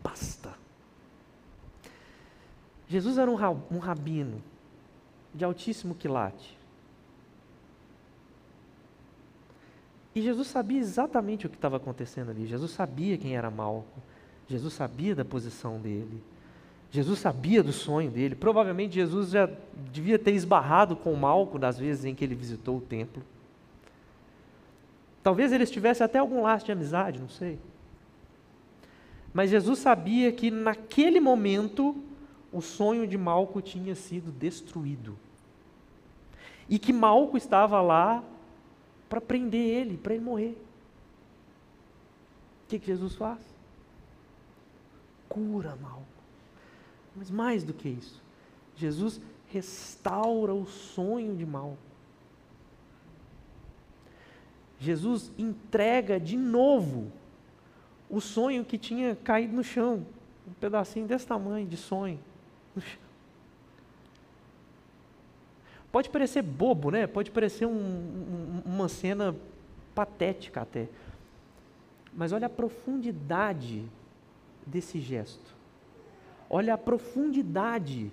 basta. 0.03 0.55
Jesus 2.87 3.17
era 3.17 3.31
um 3.31 3.79
rabino 3.79 4.43
de 5.35 5.43
altíssimo 5.43 5.95
quilate. 5.95 6.55
E 10.15 10.21
Jesus 10.21 10.49
sabia 10.49 10.81
exatamente 10.81 11.47
o 11.47 11.49
que 11.49 11.57
estava 11.57 11.79
acontecendo 11.79 12.31
ali. 12.31 12.47
Jesus 12.47 12.71
sabia 12.71 13.17
quem 13.17 13.35
era 13.35 13.51
Malco. 13.51 14.03
Jesus 14.47 14.75
sabia 14.75 15.15
da 15.15 15.25
posição 15.25 15.81
dele. 15.81 16.23
Jesus 16.91 17.19
sabia 17.21 17.63
do 17.63 17.73
sonho 17.73 18.11
dele. 18.11 18.35
Provavelmente 18.35 18.97
Jesus 18.97 19.31
já 19.31 19.49
devia 19.91 20.19
ter 20.19 20.33
esbarrado 20.33 20.95
com 20.95 21.15
Malco 21.15 21.59
das 21.59 21.79
vezes 21.79 22.05
em 22.05 22.15
que 22.15 22.23
ele 22.23 22.35
visitou 22.35 22.77
o 22.77 22.83
templo. 22.83 23.23
Talvez 25.23 25.53
eles 25.53 25.71
tivessem 25.71 26.05
até 26.05 26.19
algum 26.19 26.43
laço 26.43 26.67
de 26.67 26.73
amizade, 26.73 27.19
não 27.19 27.29
sei. 27.29 27.59
Mas 29.33 29.51
Jesus 29.51 29.79
sabia 29.79 30.33
que 30.33 30.51
naquele 30.51 31.21
momento 31.21 31.95
o 32.53 32.61
sonho 32.61 33.07
de 33.07 33.19
Malco 33.19 33.61
tinha 33.61 33.95
sido 33.95 34.33
destruído. 34.33 35.19
E 36.69 36.79
que 36.79 36.93
Malco 36.93 37.37
estava 37.37 37.81
lá 37.81 38.23
para 39.09 39.21
prender 39.21 39.61
ele, 39.61 39.97
para 39.97 40.15
ele 40.15 40.25
morrer. 40.25 40.57
O 42.65 42.69
que, 42.69 42.79
que 42.79 42.87
Jesus 42.87 43.15
faz? 43.15 43.39
Cura 45.29 45.77
Malco. 45.77 46.05
Mas 47.17 47.31
mais 47.31 47.65
do 47.65 47.73
que 47.75 47.89
isso, 47.89 48.23
Jesus 48.77 49.21
restaura 49.49 50.55
o 50.55 50.67
sonho 50.67 51.35
de 51.35 51.45
Malco. 51.45 51.88
Jesus 54.79 55.33
entrega 55.37 56.21
de 56.21 56.37
novo 56.37 57.11
o 58.09 58.21
sonho 58.21 58.65
que 58.65 58.79
tinha 58.79 59.17
caído 59.17 59.55
no 59.55 59.65
chão. 59.65 60.07
Um 60.47 60.53
pedacinho 60.53 61.07
desse 61.07 61.27
tamanho 61.27 61.67
de 61.67 61.77
sonho. 61.77 62.19
Pode 65.91 66.11
parecer 66.11 66.43
bobo, 66.43 66.91
né? 66.91 67.07
Pode 67.07 67.31
parecer 67.31 67.67
um, 67.67 67.73
um, 67.73 68.63
uma 68.65 68.89
cena 68.89 69.35
patética 69.95 70.61
até. 70.61 70.89
Mas 72.15 72.33
olha 72.33 72.47
a 72.47 72.51
profundidade 72.51 73.85
desse 74.67 75.01
gesto. 75.01 75.57
Olha 76.51 76.75
a 76.75 76.79
profundidade 76.79 78.11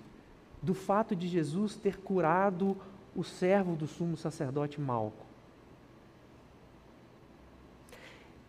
do 0.62 0.74
fato 0.74 1.14
de 1.14 1.28
Jesus 1.28 1.76
ter 1.76 1.98
curado 1.98 2.76
o 3.14 3.22
servo 3.22 3.76
do 3.76 3.86
sumo 3.86 4.16
sacerdote 4.16 4.80
Malco. 4.80 5.25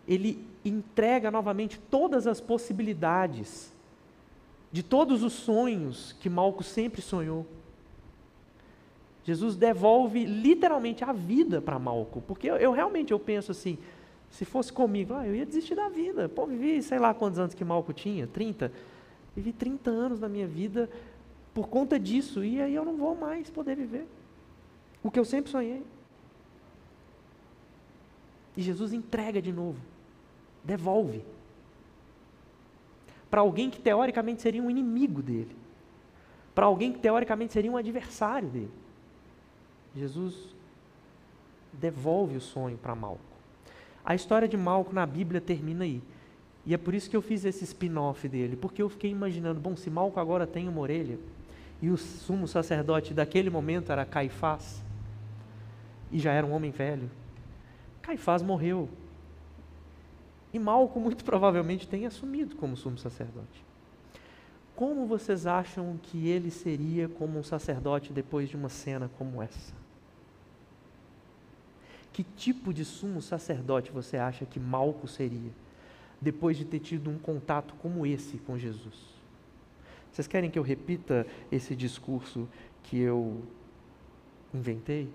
Ele 0.08 0.46
entrega 0.64 1.30
novamente 1.30 1.80
todas 1.80 2.28
as 2.28 2.40
possibilidades 2.40 3.74
de 4.72 4.84
todos 4.84 5.24
os 5.24 5.34
sonhos 5.34 6.16
que 6.20 6.30
Malco 6.30 6.64
sempre 6.64 7.02
sonhou. 7.02 7.46
Jesus 9.24 9.56
devolve 9.56 10.26
literalmente 10.26 11.04
a 11.04 11.12
vida 11.12 11.62
para 11.62 11.78
Malco, 11.78 12.22
porque 12.22 12.50
eu, 12.50 12.56
eu, 12.56 12.72
realmente 12.72 13.12
eu 13.12 13.20
penso 13.20 13.52
assim, 13.52 13.78
se 14.30 14.46
fosse 14.46 14.72
comigo, 14.72 15.14
ah, 15.14 15.28
eu 15.28 15.36
ia 15.36 15.46
desistir 15.46 15.76
da 15.76 15.90
vida. 15.90 16.30
Pô, 16.30 16.46
vivi 16.46 16.82
sei 16.82 17.00
lá 17.00 17.14
quantos 17.14 17.40
anos 17.40 17.54
que 17.54 17.66
Malco 17.66 17.92
tinha, 17.92 18.28
30. 18.28 18.72
Vivi 19.36 19.52
30 19.52 19.90
anos 19.90 20.20
da 20.20 20.30
minha 20.30 20.48
vida 20.48 20.90
por 21.54 21.68
conta 21.68 22.00
disso, 22.00 22.44
e 22.44 22.62
aí 22.62 22.76
eu 22.76 22.86
não 22.86 22.96
vou 22.96 23.16
mais 23.16 23.50
poder 23.50 23.76
viver. 23.76 24.06
O 25.02 25.10
que 25.10 25.20
eu 25.20 25.26
sempre 25.26 25.50
sonhei. 25.50 25.84
E 28.56 28.62
Jesus 28.62 28.94
entrega 28.94 29.42
de 29.42 29.52
novo, 29.52 29.80
devolve. 30.68 31.24
Para 33.30 33.42
alguém 33.42 33.70
que 33.70 33.80
teoricamente 33.80 34.42
seria 34.42 34.62
um 34.62 34.70
inimigo 34.70 35.22
dele. 35.22 35.56
Para 36.54 36.66
alguém 36.66 36.92
que 36.92 37.00
teoricamente 37.00 37.54
seria 37.54 37.72
um 37.72 37.78
adversário 37.78 38.50
dele. 38.50 38.72
Jesus 39.96 40.56
devolve 41.74 42.38
o 42.38 42.42
sonho 42.42 42.78
para 42.78 42.94
Malco. 42.94 43.22
A 44.04 44.14
história 44.14 44.48
de 44.48 44.58
Malco 44.58 44.94
na 44.94 45.06
Bíblia 45.06 45.42
termina 45.42 45.84
aí. 45.84 46.02
E 46.66 46.74
é 46.74 46.78
por 46.78 46.94
isso 46.94 47.10
que 47.10 47.16
eu 47.16 47.22
fiz 47.22 47.46
esse 47.46 47.64
spin-off 47.64 48.28
dele, 48.28 48.58
porque 48.58 48.82
eu 48.82 48.90
fiquei 48.90 49.10
imaginando, 49.10 49.60
bom, 49.60 49.76
se 49.76 49.90
Malco 49.90 50.20
agora 50.20 50.46
tem 50.46 50.68
uma 50.68 50.82
orelha, 50.82 51.18
e 51.82 51.90
o 51.90 51.96
sumo 51.96 52.46
sacerdote 52.46 53.14
daquele 53.14 53.50
momento 53.50 53.90
era 53.92 54.06
Caifás, 54.06 54.84
e 56.12 56.20
já 56.20 56.34
era 56.34 56.46
um 56.46 56.52
homem 56.52 56.72
velho, 56.72 57.10
Caifás 58.02 58.42
morreu. 58.42 58.90
E 60.58 60.60
Malco 60.60 61.00
muito 61.00 61.24
provavelmente 61.24 61.88
tem 61.88 62.08
assumido 62.08 62.56
como 62.56 62.76
sumo 62.76 62.98
sacerdote. 62.98 63.64
Como 64.76 65.06
vocês 65.06 65.46
acham 65.46 66.00
que 66.02 66.30
ele 66.30 66.50
seria 66.50 67.08
como 67.08 67.38
um 67.38 67.44
sacerdote 67.44 68.12
depois 68.12 68.50
de 68.50 68.56
uma 68.56 68.68
cena 68.68 69.08
como 69.20 69.40
essa? 69.40 69.72
Que 72.12 72.24
tipo 72.24 72.74
de 72.74 72.84
sumo 72.84 73.22
sacerdote 73.22 73.92
você 73.92 74.18
acha 74.18 74.48
que 74.48 74.60
Malco 74.60 75.08
seria 75.08 75.52
depois 76.20 76.58
de 76.58 76.66
ter 76.66 76.80
tido 76.80 77.12
um 77.12 77.20
contato 77.20 77.76
como 77.76 78.04
esse 78.04 78.40
com 78.40 78.58
Jesus? 78.58 78.98
Vocês 80.12 80.26
querem 80.26 80.50
que 80.50 80.58
eu 80.58 80.64
repita 80.64 81.28
esse 81.52 81.76
discurso 81.76 82.50
que 82.82 82.98
eu 82.98 83.44
inventei? 84.52 85.08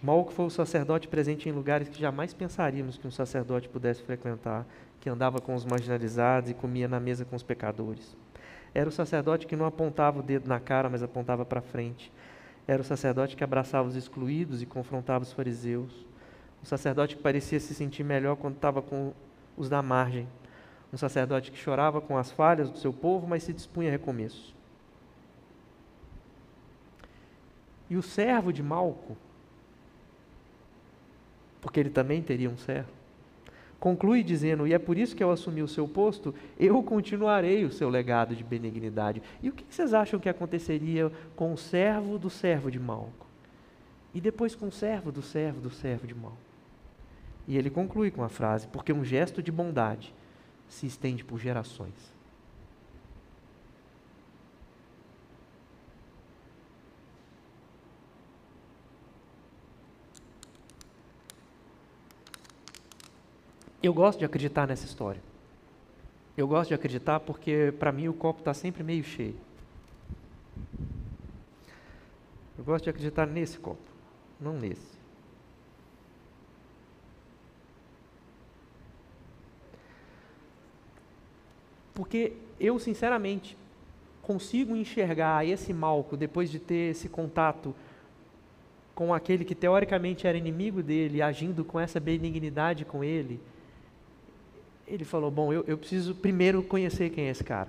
Malco 0.00 0.32
foi 0.32 0.46
o 0.46 0.50
sacerdote 0.50 1.08
presente 1.08 1.48
em 1.48 1.52
lugares 1.52 1.88
que 1.88 1.98
jamais 2.00 2.32
pensaríamos 2.32 2.96
que 2.96 3.06
um 3.06 3.10
sacerdote 3.10 3.68
pudesse 3.68 4.02
frequentar, 4.02 4.64
que 5.00 5.10
andava 5.10 5.40
com 5.40 5.54
os 5.54 5.64
marginalizados 5.64 6.50
e 6.50 6.54
comia 6.54 6.86
na 6.86 7.00
mesa 7.00 7.24
com 7.24 7.34
os 7.34 7.42
pecadores. 7.42 8.16
Era 8.72 8.88
o 8.88 8.92
sacerdote 8.92 9.46
que 9.46 9.56
não 9.56 9.66
apontava 9.66 10.20
o 10.20 10.22
dedo 10.22 10.48
na 10.48 10.60
cara, 10.60 10.88
mas 10.88 11.02
apontava 11.02 11.44
para 11.44 11.60
frente. 11.60 12.12
Era 12.66 12.80
o 12.80 12.84
sacerdote 12.84 13.34
que 13.34 13.42
abraçava 13.42 13.88
os 13.88 13.96
excluídos 13.96 14.62
e 14.62 14.66
confrontava 14.66 15.24
os 15.24 15.32
fariseus. 15.32 16.06
Um 16.62 16.66
sacerdote 16.66 17.16
que 17.16 17.22
parecia 17.22 17.58
se 17.58 17.74
sentir 17.74 18.04
melhor 18.04 18.36
quando 18.36 18.54
estava 18.54 18.80
com 18.80 19.12
os 19.56 19.68
da 19.68 19.82
margem. 19.82 20.28
Um 20.92 20.96
sacerdote 20.96 21.50
que 21.50 21.58
chorava 21.58 22.00
com 22.00 22.16
as 22.16 22.30
falhas 22.30 22.70
do 22.70 22.78
seu 22.78 22.92
povo, 22.92 23.26
mas 23.26 23.42
se 23.42 23.52
dispunha 23.52 23.88
a 23.88 23.92
recomeço. 23.92 24.54
E 27.90 27.96
o 27.96 28.02
servo 28.02 28.52
de 28.52 28.62
Malco, 28.62 29.16
porque 31.60 31.80
ele 31.80 31.90
também 31.90 32.22
teria 32.22 32.50
um 32.50 32.56
servo. 32.56 32.98
Conclui 33.78 34.22
dizendo: 34.22 34.66
E 34.66 34.72
é 34.72 34.78
por 34.78 34.98
isso 34.98 35.14
que 35.14 35.22
eu 35.22 35.30
assumi 35.30 35.62
o 35.62 35.68
seu 35.68 35.86
posto, 35.86 36.34
eu 36.58 36.82
continuarei 36.82 37.64
o 37.64 37.72
seu 37.72 37.88
legado 37.88 38.34
de 38.34 38.42
benignidade. 38.42 39.22
E 39.42 39.48
o 39.48 39.52
que 39.52 39.64
vocês 39.68 39.94
acham 39.94 40.18
que 40.18 40.28
aconteceria 40.28 41.12
com 41.36 41.52
o 41.52 41.58
servo 41.58 42.18
do 42.18 42.28
servo 42.28 42.70
de 42.70 42.78
Malco? 42.78 43.26
E 44.12 44.20
depois 44.20 44.54
com 44.54 44.66
o 44.66 44.72
servo 44.72 45.12
do 45.12 45.22
servo 45.22 45.60
do 45.60 45.70
servo 45.70 46.06
de 46.06 46.14
Malco? 46.14 46.36
E 47.46 47.56
ele 47.56 47.70
conclui 47.70 48.10
com 48.10 48.24
a 48.24 48.28
frase: 48.28 48.66
Porque 48.66 48.92
um 48.92 49.04
gesto 49.04 49.42
de 49.42 49.52
bondade 49.52 50.12
se 50.68 50.86
estende 50.86 51.24
por 51.24 51.38
gerações. 51.38 52.17
Eu 63.82 63.94
gosto 63.94 64.18
de 64.18 64.24
acreditar 64.24 64.66
nessa 64.66 64.84
história. 64.84 65.20
Eu 66.36 66.48
gosto 66.48 66.68
de 66.68 66.74
acreditar 66.74 67.20
porque, 67.20 67.72
para 67.78 67.92
mim, 67.92 68.08
o 68.08 68.12
copo 68.12 68.40
está 68.40 68.52
sempre 68.52 68.82
meio 68.82 69.04
cheio. 69.04 69.36
Eu 72.56 72.64
gosto 72.64 72.84
de 72.84 72.90
acreditar 72.90 73.26
nesse 73.26 73.58
copo, 73.58 73.80
não 74.40 74.54
nesse. 74.54 74.98
Porque 81.94 82.32
eu, 82.58 82.78
sinceramente, 82.80 83.56
consigo 84.22 84.74
enxergar 84.74 85.46
esse 85.46 85.72
Malco 85.72 86.16
depois 86.16 86.50
de 86.50 86.58
ter 86.58 86.90
esse 86.90 87.08
contato 87.08 87.74
com 88.94 89.14
aquele 89.14 89.44
que 89.44 89.54
teoricamente 89.54 90.26
era 90.26 90.36
inimigo 90.36 90.82
dele, 90.82 91.22
agindo 91.22 91.64
com 91.64 91.78
essa 91.78 92.00
benignidade 92.00 92.84
com 92.84 93.04
ele 93.04 93.40
ele 94.88 95.04
falou: 95.04 95.30
Bom, 95.30 95.52
eu, 95.52 95.64
eu 95.66 95.78
preciso 95.78 96.14
primeiro 96.14 96.62
conhecer 96.62 97.10
quem 97.10 97.26
é 97.26 97.30
esse 97.30 97.44
cara. 97.44 97.68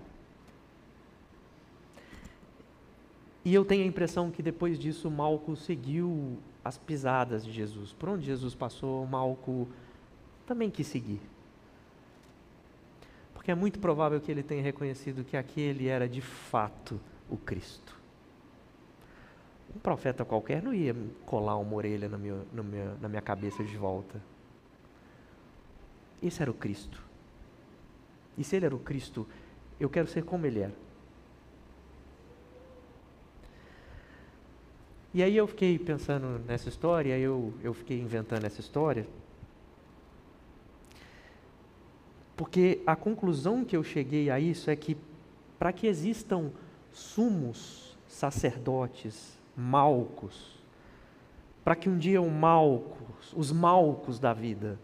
E 3.44 3.54
eu 3.54 3.64
tenho 3.66 3.84
a 3.84 3.88
impressão 3.88 4.30
que 4.30 4.44
depois 4.44 4.78
disso 4.78 5.10
Malco 5.10 5.56
seguiu 5.56 6.38
as 6.64 6.78
pisadas 6.78 7.44
de 7.44 7.52
Jesus. 7.52 7.94
Por 7.94 8.10
onde 8.10 8.26
Jesus 8.26 8.54
passou, 8.54 9.06
Malco 9.06 9.68
também 10.46 10.70
quis 10.70 10.88
seguir. 10.88 11.22
Porque 13.34 13.50
é 13.50 13.56
muito 13.56 13.80
provável 13.80 14.20
que 14.20 14.30
ele 14.30 14.44
tenha 14.44 14.62
reconhecido 14.62 15.24
que 15.24 15.38
aquele 15.38 15.88
era 15.88 16.08
de 16.08 16.22
fato 16.22 17.00
o 17.30 17.38
Cristo. 17.38 17.98
Um 19.76 19.80
profeta 19.80 20.26
qualquer 20.26 20.62
não 20.62 20.74
ia 20.74 20.96
colar 21.26 21.58
uma 21.58 21.74
orelha 21.76 22.10
na 22.10 22.18
minha, 22.18 22.42
na 22.52 22.64
minha, 22.64 22.96
na 23.02 23.08
minha 23.08 23.22
cabeça 23.22 23.64
de 23.64 23.78
volta. 23.78 24.22
Esse 26.22 26.42
era 26.42 26.52
o 26.52 26.54
Cristo. 26.54 27.09
E 28.40 28.44
se 28.44 28.56
ele 28.56 28.66
era 28.66 28.76
o 28.76 28.80
Cristo, 28.80 29.28
eu 29.80 29.90
quero 29.90 30.08
ser 30.08 30.24
como 30.24 30.46
ele 30.46 30.62
era. 30.62 30.74
E 35.14 35.22
aí 35.22 35.36
eu 35.36 35.46
fiquei 35.46 35.78
pensando 35.78 36.40
nessa 36.48 36.70
história, 36.70 37.18
eu, 37.18 37.54
eu 37.62 37.74
fiquei 37.74 38.00
inventando 38.00 38.46
essa 38.46 38.62
história, 38.62 39.06
porque 42.38 42.82
a 42.88 42.96
conclusão 42.96 43.66
que 43.66 43.76
eu 43.76 43.84
cheguei 43.84 44.30
a 44.30 44.40
isso 44.40 44.72
é 44.72 44.76
que 44.76 44.96
para 45.58 45.74
que 45.74 45.88
existam 45.88 46.52
sumos 46.94 47.98
sacerdotes 48.08 49.38
malcos, 49.58 50.58
para 51.64 51.76
que 51.76 51.90
um 51.90 51.98
dia 51.98 52.22
um 52.22 52.30
malcos, 52.30 53.34
os 53.36 53.52
malcos 53.52 54.20
da 54.20 54.32
vida, 54.32 54.80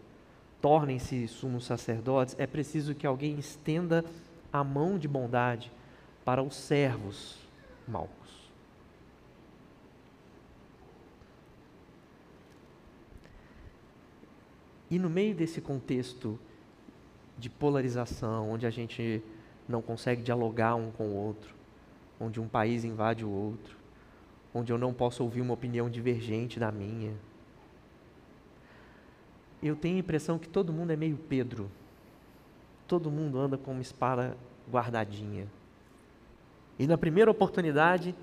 tornem-se 0.60 1.28
sumos 1.28 1.64
sacerdotes, 1.64 2.34
é 2.38 2.46
preciso 2.46 2.94
que 2.94 3.06
alguém 3.06 3.38
estenda 3.38 4.04
a 4.52 4.64
mão 4.64 4.98
de 4.98 5.06
bondade 5.06 5.70
para 6.24 6.42
os 6.42 6.56
servos 6.56 7.36
maus. 7.86 8.08
E 14.90 14.98
no 14.98 15.10
meio 15.10 15.34
desse 15.34 15.60
contexto 15.60 16.38
de 17.36 17.50
polarização, 17.50 18.50
onde 18.50 18.66
a 18.66 18.70
gente 18.70 19.22
não 19.68 19.82
consegue 19.82 20.22
dialogar 20.22 20.74
um 20.76 20.90
com 20.92 21.08
o 21.08 21.14
outro, 21.14 21.54
onde 22.20 22.40
um 22.40 22.48
país 22.48 22.84
invade 22.84 23.24
o 23.24 23.28
outro, 23.28 23.76
onde 24.54 24.72
eu 24.72 24.78
não 24.78 24.94
posso 24.94 25.22
ouvir 25.22 25.40
uma 25.40 25.54
opinião 25.54 25.90
divergente 25.90 26.58
da 26.58 26.70
minha, 26.70 27.14
eu 29.62 29.76
tenho 29.76 29.96
a 29.96 30.00
impressão 30.00 30.38
que 30.38 30.48
todo 30.48 30.72
mundo 30.72 30.90
é 30.92 30.96
meio 30.96 31.16
Pedro. 31.16 31.70
Todo 32.86 33.10
mundo 33.10 33.38
anda 33.38 33.56
com 33.56 33.72
uma 33.72 33.82
espada 33.82 34.36
guardadinha. 34.70 35.46
E 36.78 36.86
na 36.86 36.98
primeira 36.98 37.30
oportunidade, 37.30 38.14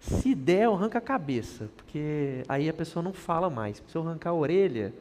se 0.00 0.34
der, 0.34 0.64
eu 0.64 0.74
arranco 0.74 0.98
a 0.98 1.00
cabeça, 1.00 1.68
porque 1.76 2.42
aí 2.48 2.68
a 2.68 2.72
pessoa 2.74 3.02
não 3.02 3.12
fala 3.12 3.48
mais. 3.48 3.82
Se 3.86 3.96
eu 3.96 4.02
arrancar 4.02 4.30
a 4.30 4.34
orelha, 4.34 4.92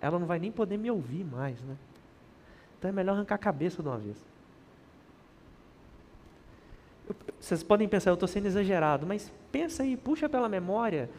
ela 0.00 0.18
não 0.18 0.26
vai 0.26 0.38
nem 0.38 0.52
poder 0.52 0.76
me 0.76 0.90
ouvir 0.90 1.24
mais, 1.24 1.60
né? 1.62 1.76
Então 2.78 2.88
é 2.88 2.92
melhor 2.92 3.14
arrancar 3.14 3.34
a 3.34 3.38
cabeça 3.38 3.82
de 3.82 3.88
uma 3.88 3.98
vez. 3.98 4.16
Vocês 7.38 7.62
podem 7.62 7.88
pensar, 7.88 8.10
eu 8.10 8.14
estou 8.14 8.28
sendo 8.28 8.46
exagerado, 8.46 9.06
mas 9.06 9.32
pensa 9.50 9.82
aí, 9.82 9.96
puxa 9.96 10.28
pela 10.28 10.48
memória 10.48 11.10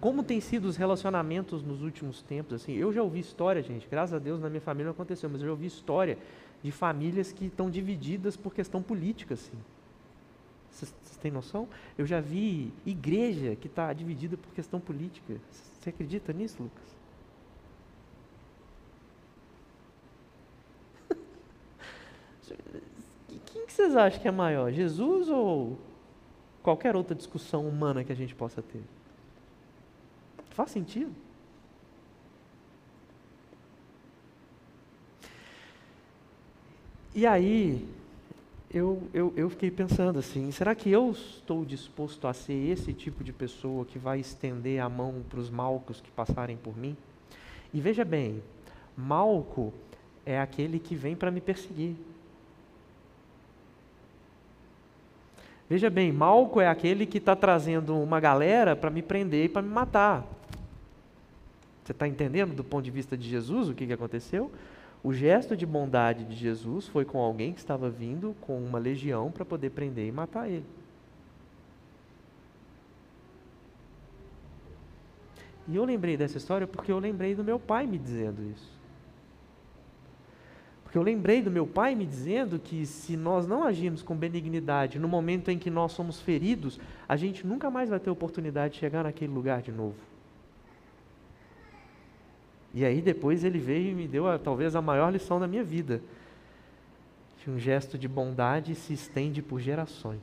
como 0.00 0.22
tem 0.22 0.40
sido 0.40 0.66
os 0.66 0.76
relacionamentos 0.76 1.62
nos 1.62 1.82
últimos 1.82 2.22
tempos, 2.22 2.54
assim, 2.54 2.72
eu 2.72 2.92
já 2.92 3.02
ouvi 3.02 3.20
história, 3.20 3.62
gente, 3.62 3.86
graças 3.88 4.14
a 4.14 4.18
Deus 4.18 4.40
na 4.40 4.48
minha 4.48 4.60
família 4.60 4.86
não 4.86 4.92
aconteceu, 4.92 5.28
mas 5.30 5.40
eu 5.40 5.46
já 5.46 5.52
ouvi 5.52 5.66
história 5.66 6.18
de 6.62 6.70
famílias 6.70 7.32
que 7.32 7.46
estão 7.46 7.70
divididas 7.70 8.36
por 8.36 8.54
questão 8.54 8.82
política, 8.82 9.34
assim. 9.34 9.56
Vocês 10.70 10.92
têm 11.22 11.30
noção? 11.30 11.68
Eu 11.96 12.04
já 12.04 12.20
vi 12.20 12.72
igreja 12.84 13.56
que 13.56 13.66
está 13.66 13.92
dividida 13.92 14.36
por 14.36 14.52
questão 14.52 14.78
política. 14.78 15.36
Você 15.80 15.90
acredita 15.90 16.32
nisso, 16.32 16.62
Lucas? 16.62 16.96
Quem 23.46 23.64
que 23.64 23.72
vocês 23.72 23.96
acham 23.96 24.20
que 24.20 24.28
é 24.28 24.32
maior? 24.32 24.70
Jesus 24.70 25.30
ou 25.30 25.78
qualquer 26.62 26.94
outra 26.94 27.14
discussão 27.14 27.66
humana 27.66 28.04
que 28.04 28.12
a 28.12 28.16
gente 28.16 28.34
possa 28.34 28.60
ter? 28.60 28.82
Faz 30.56 30.70
sentido? 30.70 31.12
E 37.14 37.26
aí, 37.26 37.86
eu, 38.72 39.02
eu, 39.12 39.34
eu 39.36 39.50
fiquei 39.50 39.70
pensando 39.70 40.18
assim: 40.18 40.50
será 40.50 40.74
que 40.74 40.90
eu 40.90 41.10
estou 41.10 41.62
disposto 41.62 42.26
a 42.26 42.32
ser 42.32 42.54
esse 42.70 42.94
tipo 42.94 43.22
de 43.22 43.34
pessoa 43.34 43.84
que 43.84 43.98
vai 43.98 44.18
estender 44.18 44.80
a 44.80 44.88
mão 44.88 45.22
para 45.28 45.40
os 45.40 45.50
malcos 45.50 46.00
que 46.00 46.10
passarem 46.10 46.56
por 46.56 46.74
mim? 46.74 46.96
E 47.74 47.78
veja 47.78 48.02
bem, 48.02 48.42
malco 48.96 49.74
é 50.24 50.40
aquele 50.40 50.78
que 50.78 50.94
vem 50.94 51.14
para 51.14 51.30
me 51.30 51.42
perseguir. 51.42 51.96
Veja 55.68 55.90
bem, 55.90 56.10
malco 56.12 56.62
é 56.62 56.68
aquele 56.68 57.04
que 57.04 57.18
está 57.18 57.36
trazendo 57.36 57.94
uma 58.00 58.20
galera 58.20 58.74
para 58.74 58.88
me 58.88 59.02
prender 59.02 59.44
e 59.44 59.48
para 59.50 59.60
me 59.60 59.68
matar. 59.68 60.26
Você 61.86 61.92
está 61.92 62.08
entendendo 62.08 62.52
do 62.52 62.64
ponto 62.64 62.84
de 62.84 62.90
vista 62.90 63.16
de 63.16 63.28
Jesus 63.28 63.68
o 63.68 63.74
que, 63.74 63.86
que 63.86 63.92
aconteceu? 63.92 64.50
O 65.04 65.14
gesto 65.14 65.56
de 65.56 65.64
bondade 65.64 66.24
de 66.24 66.34
Jesus 66.34 66.88
foi 66.88 67.04
com 67.04 67.18
alguém 67.18 67.52
que 67.52 67.60
estava 67.60 67.88
vindo 67.88 68.34
com 68.40 68.58
uma 68.58 68.76
legião 68.76 69.30
para 69.30 69.44
poder 69.44 69.70
prender 69.70 70.08
e 70.08 70.10
matar 70.10 70.50
ele. 70.50 70.66
E 75.68 75.76
eu 75.76 75.84
lembrei 75.84 76.16
dessa 76.16 76.38
história 76.38 76.66
porque 76.66 76.90
eu 76.90 76.98
lembrei 76.98 77.36
do 77.36 77.44
meu 77.44 77.60
pai 77.60 77.86
me 77.86 77.98
dizendo 77.98 78.42
isso. 78.50 78.76
Porque 80.82 80.98
eu 80.98 81.02
lembrei 81.02 81.40
do 81.40 81.52
meu 81.52 81.68
pai 81.68 81.94
me 81.94 82.04
dizendo 82.04 82.58
que 82.58 82.84
se 82.84 83.16
nós 83.16 83.46
não 83.46 83.62
agirmos 83.62 84.02
com 84.02 84.16
benignidade 84.16 84.98
no 84.98 85.06
momento 85.06 85.52
em 85.52 85.58
que 85.58 85.70
nós 85.70 85.92
somos 85.92 86.20
feridos, 86.20 86.80
a 87.08 87.16
gente 87.16 87.46
nunca 87.46 87.70
mais 87.70 87.88
vai 87.88 88.00
ter 88.00 88.10
oportunidade 88.10 88.74
de 88.74 88.80
chegar 88.80 89.04
naquele 89.04 89.32
lugar 89.32 89.62
de 89.62 89.70
novo. 89.70 90.15
E 92.76 92.84
aí 92.84 93.00
depois 93.00 93.42
ele 93.42 93.58
veio 93.58 93.92
e 93.92 93.94
me 93.94 94.06
deu 94.06 94.28
a, 94.28 94.38
talvez 94.38 94.76
a 94.76 94.82
maior 94.82 95.10
lição 95.10 95.40
da 95.40 95.48
minha 95.48 95.64
vida. 95.64 96.02
Que 97.38 97.50
um 97.50 97.58
gesto 97.58 97.96
de 97.96 98.06
bondade 98.06 98.74
se 98.74 98.92
estende 98.92 99.40
por 99.40 99.58
gerações. 99.58 100.20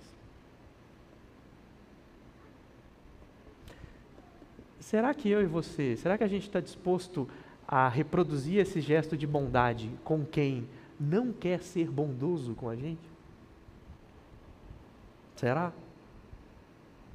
Será 4.80 5.16
que 5.16 5.28
eu 5.28 5.42
e 5.42 5.48
você, 5.48 5.96
será 5.96 6.16
que 6.16 6.24
a 6.24 6.28
gente 6.28 6.44
está 6.44 6.60
disposto 6.60 7.28
a 7.68 7.90
reproduzir 7.90 8.60
esse 8.60 8.80
gesto 8.82 9.18
de 9.18 9.26
bondade 9.26 9.90
com 10.04 10.24
quem 10.24 10.68
não 11.00 11.34
quer 11.34 11.64
ser 11.64 11.90
bondoso 11.90 12.54
com 12.54 12.70
a 12.70 12.76
gente? 12.76 13.02
Será? 15.36 15.74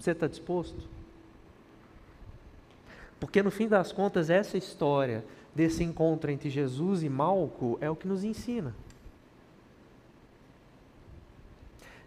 Você 0.00 0.10
está 0.10 0.26
disposto? 0.26 0.97
Porque 3.20 3.42
no 3.42 3.50
fim 3.50 3.68
das 3.68 3.92
contas, 3.92 4.30
essa 4.30 4.56
história 4.56 5.24
desse 5.54 5.82
encontro 5.82 6.30
entre 6.30 6.48
Jesus 6.48 7.02
e 7.02 7.08
Malco 7.08 7.78
é 7.80 7.90
o 7.90 7.96
que 7.96 8.06
nos 8.06 8.22
ensina. 8.22 8.74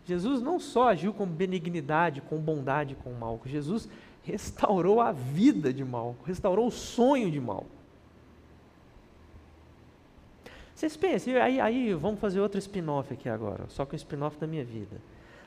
Jesus 0.06 0.42
não 0.42 0.60
só 0.60 0.90
agiu 0.90 1.14
com 1.14 1.26
benignidade, 1.26 2.22
com 2.22 2.38
bondade 2.38 2.96
com 2.96 3.12
Malco, 3.12 3.48
Jesus 3.48 3.88
restaurou 4.24 5.02
a 5.02 5.12
vida 5.12 5.74
de 5.74 5.84
Malco, 5.84 6.26
restaurou 6.26 6.68
o 6.68 6.72
sonho 6.72 7.30
de 7.30 7.40
Malco. 7.40 7.82
Vocês 10.74 10.98
pensem, 10.98 11.36
aí, 11.38 11.60
aí 11.60 11.94
vamos 11.94 12.20
fazer 12.20 12.40
outro 12.40 12.58
spin-off 12.58 13.14
aqui 13.14 13.30
agora, 13.30 13.66
só 13.70 13.86
que 13.86 13.94
um 13.94 13.98
spin-off 13.98 14.40
da 14.40 14.48
minha 14.48 14.66
vida. 14.66 14.98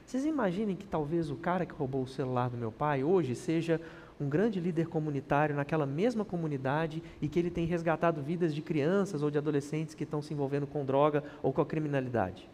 Vocês 0.06 0.24
imaginem 0.24 0.76
que 0.76 0.86
talvez 0.86 1.30
o 1.30 1.36
cara 1.36 1.66
que 1.66 1.72
roubou 1.72 2.02
o 2.02 2.06
celular 2.06 2.50
do 2.50 2.56
meu 2.56 2.70
pai 2.70 3.02
hoje 3.02 3.34
seja 3.34 3.80
um 4.20 4.28
grande 4.28 4.60
líder 4.60 4.86
comunitário 4.86 5.54
naquela 5.54 5.86
mesma 5.86 6.24
comunidade 6.24 7.02
e 7.20 7.28
que 7.28 7.38
ele 7.38 7.50
tem 7.50 7.66
resgatado 7.66 8.22
vidas 8.22 8.54
de 8.54 8.62
crianças 8.62 9.22
ou 9.22 9.30
de 9.30 9.38
adolescentes 9.38 9.94
que 9.94 10.04
estão 10.04 10.22
se 10.22 10.32
envolvendo 10.32 10.66
com 10.66 10.84
droga 10.84 11.24
ou 11.42 11.52
com 11.52 11.60
a 11.60 11.66
criminalidade. 11.66 12.48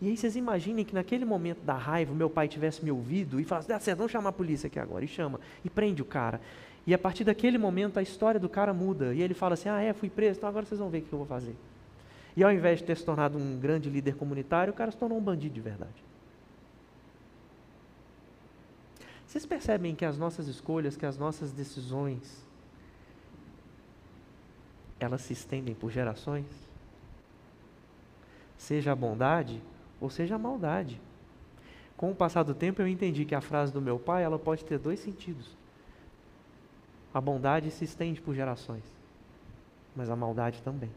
E 0.00 0.08
aí 0.08 0.16
vocês 0.16 0.34
imaginem 0.34 0.84
que 0.84 0.94
naquele 0.94 1.24
momento 1.24 1.62
da 1.62 1.74
raiva, 1.74 2.12
meu 2.12 2.28
pai 2.28 2.48
tivesse 2.48 2.84
me 2.84 2.90
ouvido 2.90 3.38
e 3.38 3.44
falasse, 3.44 3.68
dá 3.68 3.78
certo, 3.78 3.98
vamos 3.98 4.10
chamar 4.10 4.30
a 4.30 4.32
polícia 4.32 4.66
aqui 4.66 4.80
agora. 4.80 5.04
E 5.04 5.08
chama, 5.08 5.38
e 5.64 5.70
prende 5.70 6.02
o 6.02 6.04
cara. 6.04 6.40
E 6.84 6.92
a 6.92 6.98
partir 6.98 7.22
daquele 7.22 7.56
momento 7.56 7.98
a 7.98 8.02
história 8.02 8.40
do 8.40 8.48
cara 8.48 8.74
muda. 8.74 9.14
E 9.14 9.22
ele 9.22 9.32
fala 9.32 9.54
assim, 9.54 9.68
ah 9.68 9.80
é, 9.80 9.92
fui 9.92 10.10
preso, 10.10 10.38
então 10.38 10.48
agora 10.48 10.66
vocês 10.66 10.80
vão 10.80 10.90
ver 10.90 10.98
o 10.98 11.02
que 11.02 11.12
eu 11.12 11.18
vou 11.18 11.26
fazer. 11.26 11.54
E 12.36 12.42
ao 12.42 12.50
invés 12.50 12.80
de 12.80 12.84
ter 12.84 12.96
se 12.96 13.04
tornado 13.04 13.38
um 13.38 13.58
grande 13.60 13.88
líder 13.88 14.16
comunitário, 14.16 14.72
o 14.72 14.76
cara 14.76 14.90
se 14.90 14.96
tornou 14.96 15.16
um 15.16 15.22
bandido 15.22 15.54
de 15.54 15.60
verdade. 15.60 16.11
Vocês 19.32 19.46
percebem 19.46 19.94
que 19.94 20.04
as 20.04 20.18
nossas 20.18 20.46
escolhas, 20.46 20.94
que 20.94 21.06
as 21.06 21.16
nossas 21.16 21.52
decisões, 21.52 22.46
elas 25.00 25.22
se 25.22 25.32
estendem 25.32 25.74
por 25.74 25.90
gerações? 25.90 26.44
Seja 28.58 28.92
a 28.92 28.94
bondade 28.94 29.62
ou 29.98 30.10
seja 30.10 30.34
a 30.34 30.38
maldade. 30.38 31.00
Com 31.96 32.10
o 32.10 32.14
passar 32.14 32.42
do 32.42 32.54
tempo 32.54 32.82
eu 32.82 32.86
entendi 32.86 33.24
que 33.24 33.34
a 33.34 33.40
frase 33.40 33.72
do 33.72 33.80
meu 33.80 33.98
pai, 33.98 34.22
ela 34.22 34.38
pode 34.38 34.66
ter 34.66 34.78
dois 34.78 35.00
sentidos. 35.00 35.56
A 37.14 37.18
bondade 37.18 37.70
se 37.70 37.86
estende 37.86 38.20
por 38.20 38.34
gerações, 38.34 38.84
mas 39.96 40.10
a 40.10 40.14
maldade 40.14 40.60
também. 40.60 40.90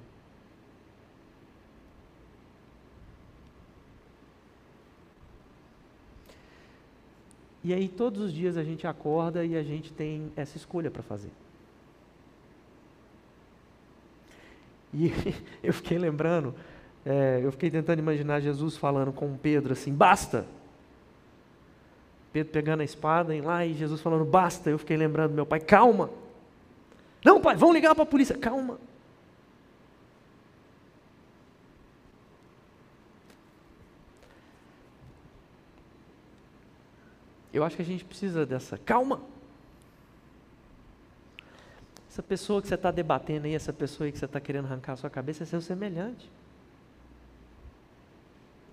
E 7.66 7.74
aí 7.74 7.88
todos 7.88 8.22
os 8.22 8.32
dias 8.32 8.58
a 8.58 8.64
gente 8.64 8.86
acorda 8.86 9.44
e 9.44 9.58
a 9.58 9.64
gente 9.64 9.92
tem 9.92 10.32
essa 10.36 10.56
escolha 10.56 10.92
para 10.92 11.02
fazer. 11.02 11.32
E 14.94 15.12
eu 15.64 15.74
fiquei 15.74 15.98
lembrando, 15.98 16.54
é, 17.04 17.40
eu 17.42 17.52
fiquei 17.52 17.72
tentando 17.72 17.98
imaginar 17.98 18.40
Jesus 18.40 18.78
falando 18.78 19.12
com 19.12 19.36
Pedro 19.36 19.74
assim: 19.74 19.92
basta! 19.92 20.46
Pedro 22.32 22.54
pegando 22.54 22.82
a 22.82 22.84
espada 22.84 23.36
e 23.36 23.42
lá 23.42 23.66
e 23.66 23.74
Jesus 23.74 24.00
falando: 24.00 24.26
basta! 24.26 24.70
Eu 24.70 24.78
fiquei 24.78 24.96
lembrando, 24.96 25.34
meu 25.34 25.46
pai, 25.48 25.60
calma! 25.60 26.12
Não, 27.26 27.42
pai, 27.42 27.56
vão 27.56 27.74
ligar 27.74 27.96
para 27.96 28.04
a 28.04 28.06
polícia, 28.08 28.38
calma! 28.38 28.78
Eu 37.56 37.64
acho 37.64 37.78
que 37.78 37.82
a 37.82 37.86
gente 37.86 38.04
precisa 38.04 38.46
dessa 38.46 38.78
calma. 38.78 39.22
Essa 42.10 42.22
pessoa 42.22 42.62
que 42.62 42.68
você 42.68 42.76
está 42.76 42.92
debatendo 42.92 43.46
aí, 43.46 43.56
essa 43.56 43.72
pessoa 43.72 44.06
aí 44.06 44.12
que 44.12 44.20
você 44.20 44.26
está 44.26 44.42
querendo 44.42 44.66
arrancar 44.66 44.92
a 44.92 44.96
sua 44.98 45.10
cabeça, 45.10 45.44
é 45.44 45.46
seu 45.46 45.62
semelhante. 45.62 46.30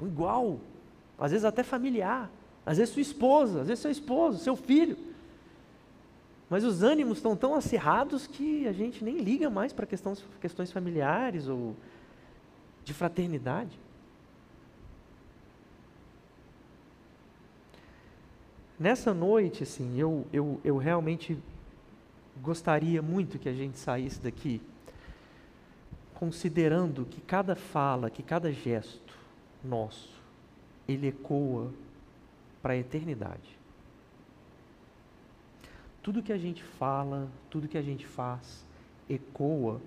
Igual. 0.01 0.59
Às 1.17 1.31
vezes 1.31 1.45
até 1.45 1.63
familiar. 1.63 2.29
Às 2.67 2.79
vezes 2.79 2.93
sua 2.93 3.03
esposa, 3.03 3.61
às 3.61 3.69
vezes 3.69 3.81
seu 3.81 3.91
esposo, 3.91 4.39
seu 4.39 4.57
filho. 4.57 4.99
Mas 6.51 6.65
os 6.65 6.83
ânimos 6.83 7.19
estão 7.19 7.37
tão 7.37 7.55
acirrados 7.55 8.27
que 8.27 8.67
a 8.67 8.73
gente 8.73 9.05
nem 9.05 9.19
liga 9.19 9.49
mais 9.49 9.73
para 9.73 9.87
questões, 9.87 10.25
questões 10.41 10.73
familiares 10.73 11.47
ou 11.47 11.77
de 12.85 12.93
fraternidade. 12.93 13.79
Nessa 18.83 19.15
noite, 19.15 19.63
assim, 19.63 19.97
eu, 19.97 20.27
eu, 20.33 20.61
eu 20.65 20.77
realmente 20.77 21.39
gostaria 22.43 23.01
muito 23.01 23.39
que 23.39 23.49
a 23.49 23.53
gente 23.53 23.79
saísse 23.79 24.21
daqui 24.21 24.61
considerando 26.15 27.07
que 27.07 27.21
cada 27.21 27.55
fala, 27.55 28.11
que 28.11 28.25
cada 28.25 28.51
gesto 28.53 29.17
nosso, 29.63 30.21
ele 30.89 31.07
ecoa 31.07 31.73
para 32.61 32.73
a 32.73 32.77
eternidade. 32.77 33.57
Tudo 36.03 36.21
que 36.21 36.33
a 36.33 36.39
gente 36.39 36.65
fala, 36.65 37.29
tudo 37.49 37.69
que 37.69 37.79
a 37.79 37.83
gente 37.83 38.05
faz, 38.05 38.65
ecoa 39.09 39.81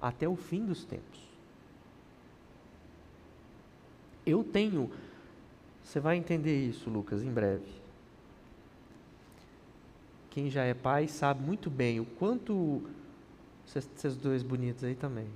até 0.00 0.26
o 0.26 0.36
fim 0.36 0.64
dos 0.64 0.86
tempos. 0.86 1.20
Eu 4.24 4.42
tenho, 4.42 4.90
você 5.82 6.00
vai 6.00 6.16
entender 6.16 6.66
isso, 6.66 6.88
Lucas, 6.88 7.22
em 7.22 7.30
breve 7.30 7.87
quem 10.38 10.48
já 10.48 10.62
é 10.62 10.72
pai 10.72 11.08
sabe 11.08 11.42
muito 11.42 11.68
bem 11.68 11.98
o 11.98 12.04
quanto. 12.04 12.80
Vocês 13.66 14.14
dois 14.14 14.40
bonitos 14.40 14.84
aí 14.84 14.94
também. 14.94 15.26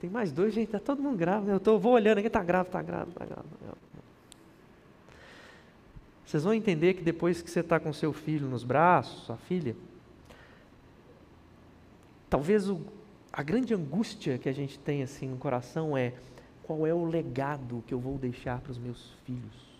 Tem 0.00 0.08
mais 0.08 0.32
dois, 0.32 0.54
gente, 0.54 0.70
tá 0.70 0.80
todo 0.80 1.02
mundo 1.02 1.18
grávida. 1.18 1.48
Né? 1.48 1.56
Eu 1.56 1.60
tô, 1.60 1.78
vou 1.78 1.92
olhando 1.92 2.16
aqui, 2.16 2.30
tá 2.30 2.42
grávido, 2.42 2.72
tá 2.72 2.80
grávido, 2.80 3.12
tá 3.12 3.26
grávido. 3.26 3.56
Tá 3.60 3.74
Vocês 6.24 6.42
vão 6.42 6.54
entender 6.54 6.94
que 6.94 7.02
depois 7.02 7.42
que 7.42 7.50
você 7.50 7.60
está 7.60 7.78
com 7.78 7.92
seu 7.92 8.10
filho 8.14 8.48
nos 8.48 8.64
braços, 8.64 9.24
sua 9.24 9.36
filha, 9.36 9.76
talvez 12.30 12.70
o, 12.70 12.80
a 13.30 13.42
grande 13.42 13.74
angústia 13.74 14.38
que 14.38 14.48
a 14.48 14.52
gente 14.54 14.78
tem 14.78 15.02
assim 15.02 15.28
no 15.28 15.36
coração 15.36 15.94
é 15.94 16.14
qual 16.62 16.86
é 16.86 16.94
o 16.94 17.04
legado 17.04 17.84
que 17.86 17.92
eu 17.92 18.00
vou 18.00 18.16
deixar 18.16 18.62
para 18.62 18.72
os 18.72 18.78
meus 18.78 19.12
filhos? 19.26 19.72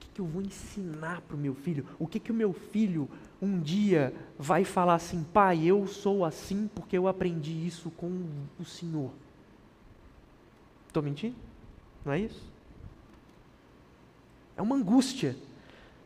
que, 0.13 0.21
eu 0.21 0.25
vou 0.25 0.41
ensinar 0.41 1.21
para 1.21 1.35
o 1.35 1.39
meu 1.39 1.53
filho? 1.53 1.85
O 1.99 2.07
que, 2.07 2.19
que 2.19 2.31
o 2.31 2.35
meu 2.35 2.53
filho 2.53 3.09
um 3.41 3.59
dia 3.59 4.13
vai 4.37 4.63
falar 4.63 4.95
assim, 4.95 5.23
pai, 5.23 5.65
eu 5.65 5.87
sou 5.87 6.23
assim 6.23 6.69
porque 6.73 6.97
eu 6.97 7.07
aprendi 7.07 7.65
isso 7.65 7.89
com 7.91 8.27
o 8.59 8.65
Senhor. 8.65 9.11
Estou 10.87 11.01
mentindo? 11.01 11.35
Não 12.05 12.13
é 12.13 12.19
isso? 12.19 12.43
É 14.57 14.61
uma 14.61 14.75
angústia. 14.75 15.35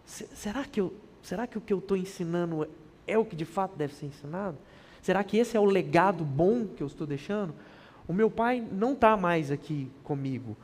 será, 0.06 0.64
que 0.64 0.80
eu, 0.80 0.93
será 1.22 1.47
que 1.47 1.58
o 1.58 1.62
que 1.62 1.74
eu 1.74 1.80
estou 1.80 1.97
ensinando 1.97 2.68
é 3.08 3.18
o 3.18 3.26
que 3.26 3.36
de 3.36 3.45
fato 3.45 3.76
deve 3.76 3.93
ser 3.93 4.06
ensinado? 4.06 4.58
Será 5.01 5.24
que 5.24 5.38
esse 5.38 5.58
é 5.58 5.60
o 5.60 5.66
legado 5.66 6.24
bom 6.24 6.66
que 6.68 6.82
eu 6.82 6.88
estou 6.88 7.06
deixando? 7.06 7.53
O 8.08 8.14
meu 8.14 8.30
pai 8.30 8.66
não 8.72 8.93
está 8.93 9.18
mais 9.18 9.51
aqui 9.51 9.91
comigo, 10.03 10.56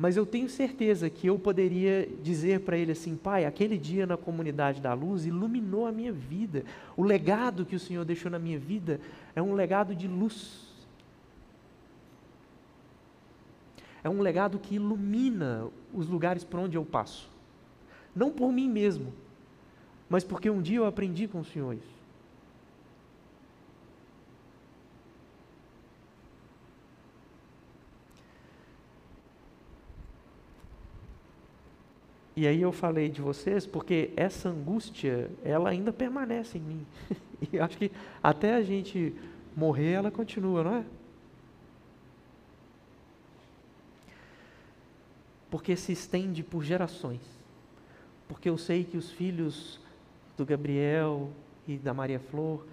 mas 0.00 0.16
eu 0.16 0.24
tenho 0.24 0.48
certeza 0.48 1.10
que 1.10 1.26
eu 1.26 1.38
poderia 1.38 2.08
dizer 2.22 2.60
para 2.60 2.74
ele 2.78 2.92
assim: 2.92 3.14
Pai, 3.14 3.44
aquele 3.44 3.76
dia 3.76 4.06
na 4.06 4.16
comunidade 4.16 4.80
da 4.80 4.94
luz 4.94 5.26
iluminou 5.26 5.86
a 5.86 5.92
minha 5.92 6.10
vida. 6.10 6.64
O 6.96 7.02
legado 7.02 7.66
que 7.66 7.76
o 7.76 7.78
Senhor 7.78 8.02
deixou 8.02 8.30
na 8.30 8.38
minha 8.38 8.58
vida 8.58 8.98
é 9.36 9.42
um 9.42 9.52
legado 9.52 9.94
de 9.94 10.08
luz. 10.08 10.72
É 14.02 14.08
um 14.08 14.22
legado 14.22 14.58
que 14.58 14.76
ilumina 14.76 15.68
os 15.92 16.08
lugares 16.08 16.44
por 16.44 16.60
onde 16.60 16.78
eu 16.78 16.84
passo. 16.86 17.28
Não 18.16 18.30
por 18.30 18.50
mim 18.50 18.70
mesmo, 18.70 19.12
mas 20.08 20.24
porque 20.24 20.48
um 20.48 20.62
dia 20.62 20.78
eu 20.78 20.86
aprendi 20.86 21.28
com 21.28 21.40
o 21.40 21.44
Senhor 21.44 21.74
isso. 21.74 21.99
E 32.40 32.46
aí 32.46 32.62
eu 32.62 32.72
falei 32.72 33.10
de 33.10 33.20
vocês 33.20 33.66
porque 33.66 34.12
essa 34.16 34.48
angústia, 34.48 35.30
ela 35.44 35.68
ainda 35.68 35.92
permanece 35.92 36.56
em 36.56 36.62
mim. 36.62 36.86
E 37.52 37.58
acho 37.58 37.76
que 37.76 37.90
até 38.22 38.54
a 38.54 38.62
gente 38.62 39.14
morrer, 39.56 39.92
ela 39.92 40.10
continua, 40.10 40.64
não 40.64 40.74
é? 40.76 40.84
Porque 45.50 45.76
se 45.76 45.92
estende 45.92 46.42
por 46.42 46.62
gerações. 46.62 47.20
Porque 48.26 48.48
eu 48.48 48.56
sei 48.56 48.84
que 48.84 48.96
os 48.96 49.10
filhos 49.10 49.78
do 50.36 50.46
Gabriel 50.46 51.30
e 51.68 51.76
da 51.76 51.92
Maria 51.92 52.20
Flor, 52.20 52.64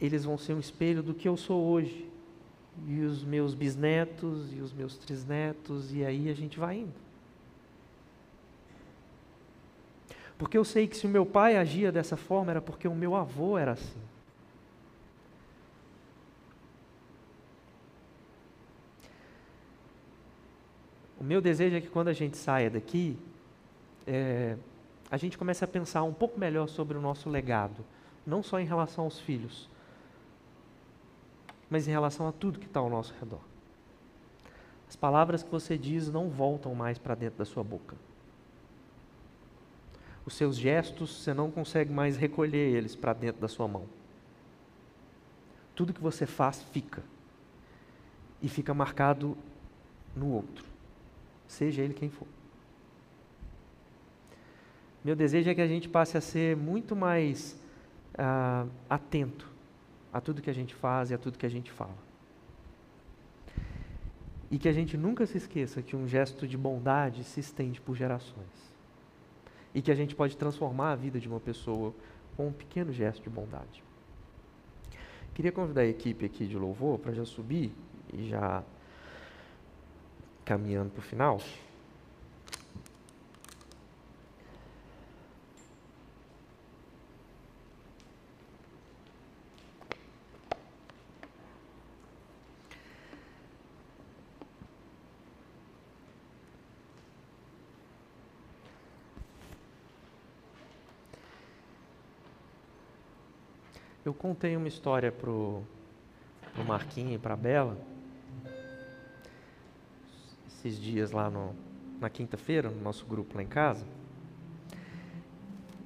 eles 0.00 0.24
vão 0.24 0.38
ser 0.38 0.54
um 0.54 0.60
espelho 0.60 1.02
do 1.02 1.14
que 1.14 1.28
eu 1.28 1.36
sou 1.36 1.62
hoje. 1.62 2.08
E 2.86 3.00
os 3.00 3.22
meus 3.22 3.54
bisnetos 3.54 4.50
e 4.54 4.60
os 4.60 4.72
meus 4.72 4.96
trisnetos, 4.96 5.94
e 5.94 6.04
aí 6.04 6.30
a 6.30 6.34
gente 6.34 6.58
vai 6.58 6.78
indo. 6.78 7.05
Porque 10.38 10.58
eu 10.58 10.64
sei 10.64 10.86
que 10.86 10.96
se 10.96 11.06
o 11.06 11.08
meu 11.08 11.24
pai 11.24 11.56
agia 11.56 11.90
dessa 11.90 12.16
forma 12.16 12.50
era 12.50 12.60
porque 12.60 12.86
o 12.86 12.94
meu 12.94 13.14
avô 13.14 13.56
era 13.56 13.72
assim. 13.72 14.00
O 21.18 21.24
meu 21.24 21.40
desejo 21.40 21.76
é 21.76 21.80
que 21.80 21.88
quando 21.88 22.08
a 22.08 22.12
gente 22.12 22.36
saia 22.36 22.68
daqui, 22.68 23.18
é, 24.06 24.56
a 25.10 25.16
gente 25.16 25.38
comece 25.38 25.64
a 25.64 25.68
pensar 25.68 26.02
um 26.02 26.12
pouco 26.12 26.38
melhor 26.38 26.68
sobre 26.68 26.98
o 26.98 27.00
nosso 27.00 27.30
legado, 27.30 27.82
não 28.26 28.42
só 28.42 28.60
em 28.60 28.66
relação 28.66 29.04
aos 29.04 29.18
filhos, 29.18 29.68
mas 31.70 31.88
em 31.88 31.90
relação 31.90 32.28
a 32.28 32.32
tudo 32.32 32.60
que 32.60 32.66
está 32.66 32.80
ao 32.80 32.90
nosso 32.90 33.14
redor. 33.18 33.40
As 34.86 34.94
palavras 34.94 35.42
que 35.42 35.50
você 35.50 35.78
diz 35.78 36.10
não 36.10 36.28
voltam 36.28 36.74
mais 36.74 36.98
para 36.98 37.14
dentro 37.14 37.38
da 37.38 37.44
sua 37.46 37.64
boca 37.64 37.96
os 40.26 40.34
seus 40.34 40.56
gestos, 40.56 41.22
você 41.22 41.32
não 41.32 41.52
consegue 41.52 41.92
mais 41.92 42.16
recolher 42.16 42.74
eles 42.74 42.96
para 42.96 43.12
dentro 43.12 43.40
da 43.40 43.46
sua 43.46 43.68
mão. 43.68 43.86
Tudo 45.74 45.94
que 45.94 46.00
você 46.00 46.26
faz 46.26 46.62
fica. 46.72 47.02
E 48.42 48.48
fica 48.48 48.74
marcado 48.74 49.38
no 50.14 50.30
outro, 50.32 50.64
seja 51.46 51.82
ele 51.82 51.94
quem 51.94 52.10
for. 52.10 52.28
Meu 55.02 55.14
desejo 55.16 55.48
é 55.48 55.54
que 55.54 55.60
a 55.60 55.66
gente 55.66 55.88
passe 55.88 56.18
a 56.18 56.20
ser 56.20 56.56
muito 56.56 56.94
mais 56.94 57.58
uh, 58.14 58.68
atento 58.90 59.48
a 60.12 60.20
tudo 60.20 60.42
que 60.42 60.50
a 60.50 60.52
gente 60.52 60.74
faz 60.74 61.10
e 61.10 61.14
a 61.14 61.18
tudo 61.18 61.38
que 61.38 61.46
a 61.46 61.50
gente 61.50 61.70
fala. 61.70 61.96
E 64.50 64.58
que 64.58 64.68
a 64.68 64.72
gente 64.72 64.96
nunca 64.96 65.24
se 65.24 65.38
esqueça 65.38 65.82
que 65.82 65.96
um 65.96 66.06
gesto 66.06 66.46
de 66.46 66.58
bondade 66.58 67.24
se 67.24 67.40
estende 67.40 67.80
por 67.80 67.96
gerações 67.96 68.75
e 69.76 69.82
que 69.82 69.90
a 69.90 69.94
gente 69.94 70.14
pode 70.14 70.34
transformar 70.38 70.92
a 70.92 70.96
vida 70.96 71.20
de 71.20 71.28
uma 71.28 71.38
pessoa 71.38 71.94
com 72.34 72.46
um 72.48 72.52
pequeno 72.52 72.90
gesto 72.94 73.22
de 73.22 73.28
bondade. 73.28 73.84
Queria 75.34 75.52
convidar 75.52 75.82
a 75.82 75.86
equipe 75.86 76.24
aqui 76.24 76.46
de 76.46 76.56
louvor 76.56 76.98
para 76.98 77.12
já 77.12 77.26
subir 77.26 77.70
e 78.10 78.26
já 78.26 78.64
caminhando 80.46 80.88
para 80.88 81.00
o 81.00 81.02
final. 81.02 81.38
Eu 104.06 104.14
contei 104.14 104.56
uma 104.56 104.68
história 104.68 105.10
pro, 105.10 105.64
pro 106.54 106.64
Marquinho 106.64 107.12
e 107.14 107.18
pra 107.18 107.34
Bela 107.34 107.76
esses 110.46 110.80
dias 110.80 111.10
lá 111.10 111.28
no, 111.28 111.52
na 112.00 112.08
quinta-feira, 112.08 112.70
no 112.70 112.80
nosso 112.80 113.04
grupo 113.04 113.34
lá 113.36 113.42
em 113.42 113.48
casa. 113.48 113.84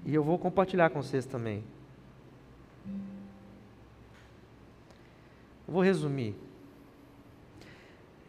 E 0.05 0.15
eu 0.15 0.23
vou 0.23 0.39
compartilhar 0.39 0.91
com 0.91 1.03
vocês 1.03 1.25
também. 1.25 1.65
Eu 5.67 5.73
vou 5.73 5.83
resumir. 5.83 6.37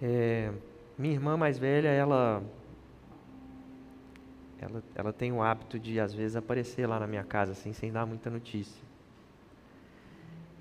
É, 0.02 0.54
minha 0.98 1.14
irmã 1.14 1.36
mais 1.36 1.60
velha, 1.60 1.90
ela, 1.90 2.42
ela, 4.58 4.84
ela 4.96 5.12
tem 5.12 5.34
o 5.34 5.44
hábito 5.44 5.78
de 5.78 6.00
às 6.00 6.14
vezes 6.14 6.38
aparecer 6.38 6.88
lá 6.88 6.98
na 6.98 7.08
minha 7.08 7.26
casa 7.26 7.52
assim, 7.52 7.74
sem 7.74 7.92
dar 7.92 8.06
muita 8.06 8.30
notícia. 8.30 8.91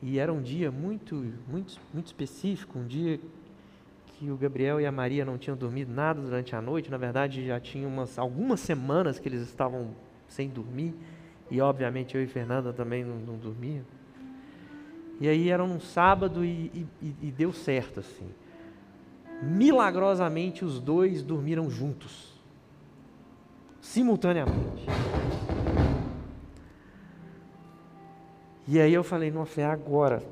E 0.02 0.18
era 0.18 0.32
um 0.32 0.40
dia 0.40 0.70
muito, 0.70 1.14
muito, 1.48 1.78
muito 1.92 2.06
específico, 2.06 2.78
um 2.78 2.86
dia 2.86 3.20
que 4.06 4.30
o 4.30 4.36
Gabriel 4.36 4.80
e 4.80 4.86
a 4.86 4.92
Maria 4.92 5.24
não 5.24 5.38
tinham 5.38 5.56
dormido 5.56 5.92
nada 5.92 6.20
durante 6.20 6.54
a 6.54 6.60
noite. 6.60 6.90
Na 6.90 6.96
verdade, 6.96 7.46
já 7.46 7.60
tinha 7.60 7.86
umas, 7.86 8.18
algumas 8.18 8.60
semanas 8.60 9.18
que 9.18 9.28
eles 9.28 9.42
estavam 9.42 9.94
sem 10.28 10.48
dormir. 10.48 10.94
E, 11.50 11.60
obviamente, 11.60 12.14
eu 12.14 12.22
e 12.22 12.26
Fernanda 12.26 12.72
também 12.72 13.04
não, 13.04 13.16
não 13.16 13.36
dormiam. 13.36 13.84
E 15.20 15.28
aí 15.28 15.50
era 15.50 15.62
um 15.62 15.78
sábado 15.78 16.44
e, 16.44 16.86
e, 17.02 17.14
e 17.22 17.30
deu 17.30 17.52
certo, 17.52 18.00
assim. 18.00 18.28
Milagrosamente, 19.42 20.64
os 20.64 20.78
dois 20.78 21.22
dormiram 21.22 21.70
juntos. 21.70 22.38
Simultaneamente. 23.80 24.84
E 28.70 28.80
aí 28.80 28.94
eu 28.94 29.02
falei, 29.02 29.32
não, 29.32 29.44
é 29.56 29.64
agora. 29.64 30.22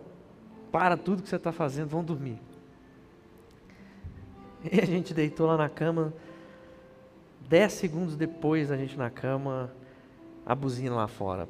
Para 0.70 0.96
tudo 0.96 1.24
que 1.24 1.28
você 1.28 1.34
está 1.34 1.50
fazendo, 1.50 1.88
vão 1.88 2.04
dormir. 2.04 2.38
E 4.72 4.80
a 4.80 4.86
gente 4.86 5.12
deitou 5.12 5.46
lá 5.46 5.56
na 5.56 5.68
cama. 5.68 6.12
Dez 7.48 7.72
segundos 7.72 8.14
depois, 8.16 8.70
a 8.70 8.76
gente 8.76 8.96
na 8.96 9.10
cama, 9.10 9.72
a 10.46 10.54
buzina 10.54 10.94
lá 10.94 11.08
fora. 11.08 11.48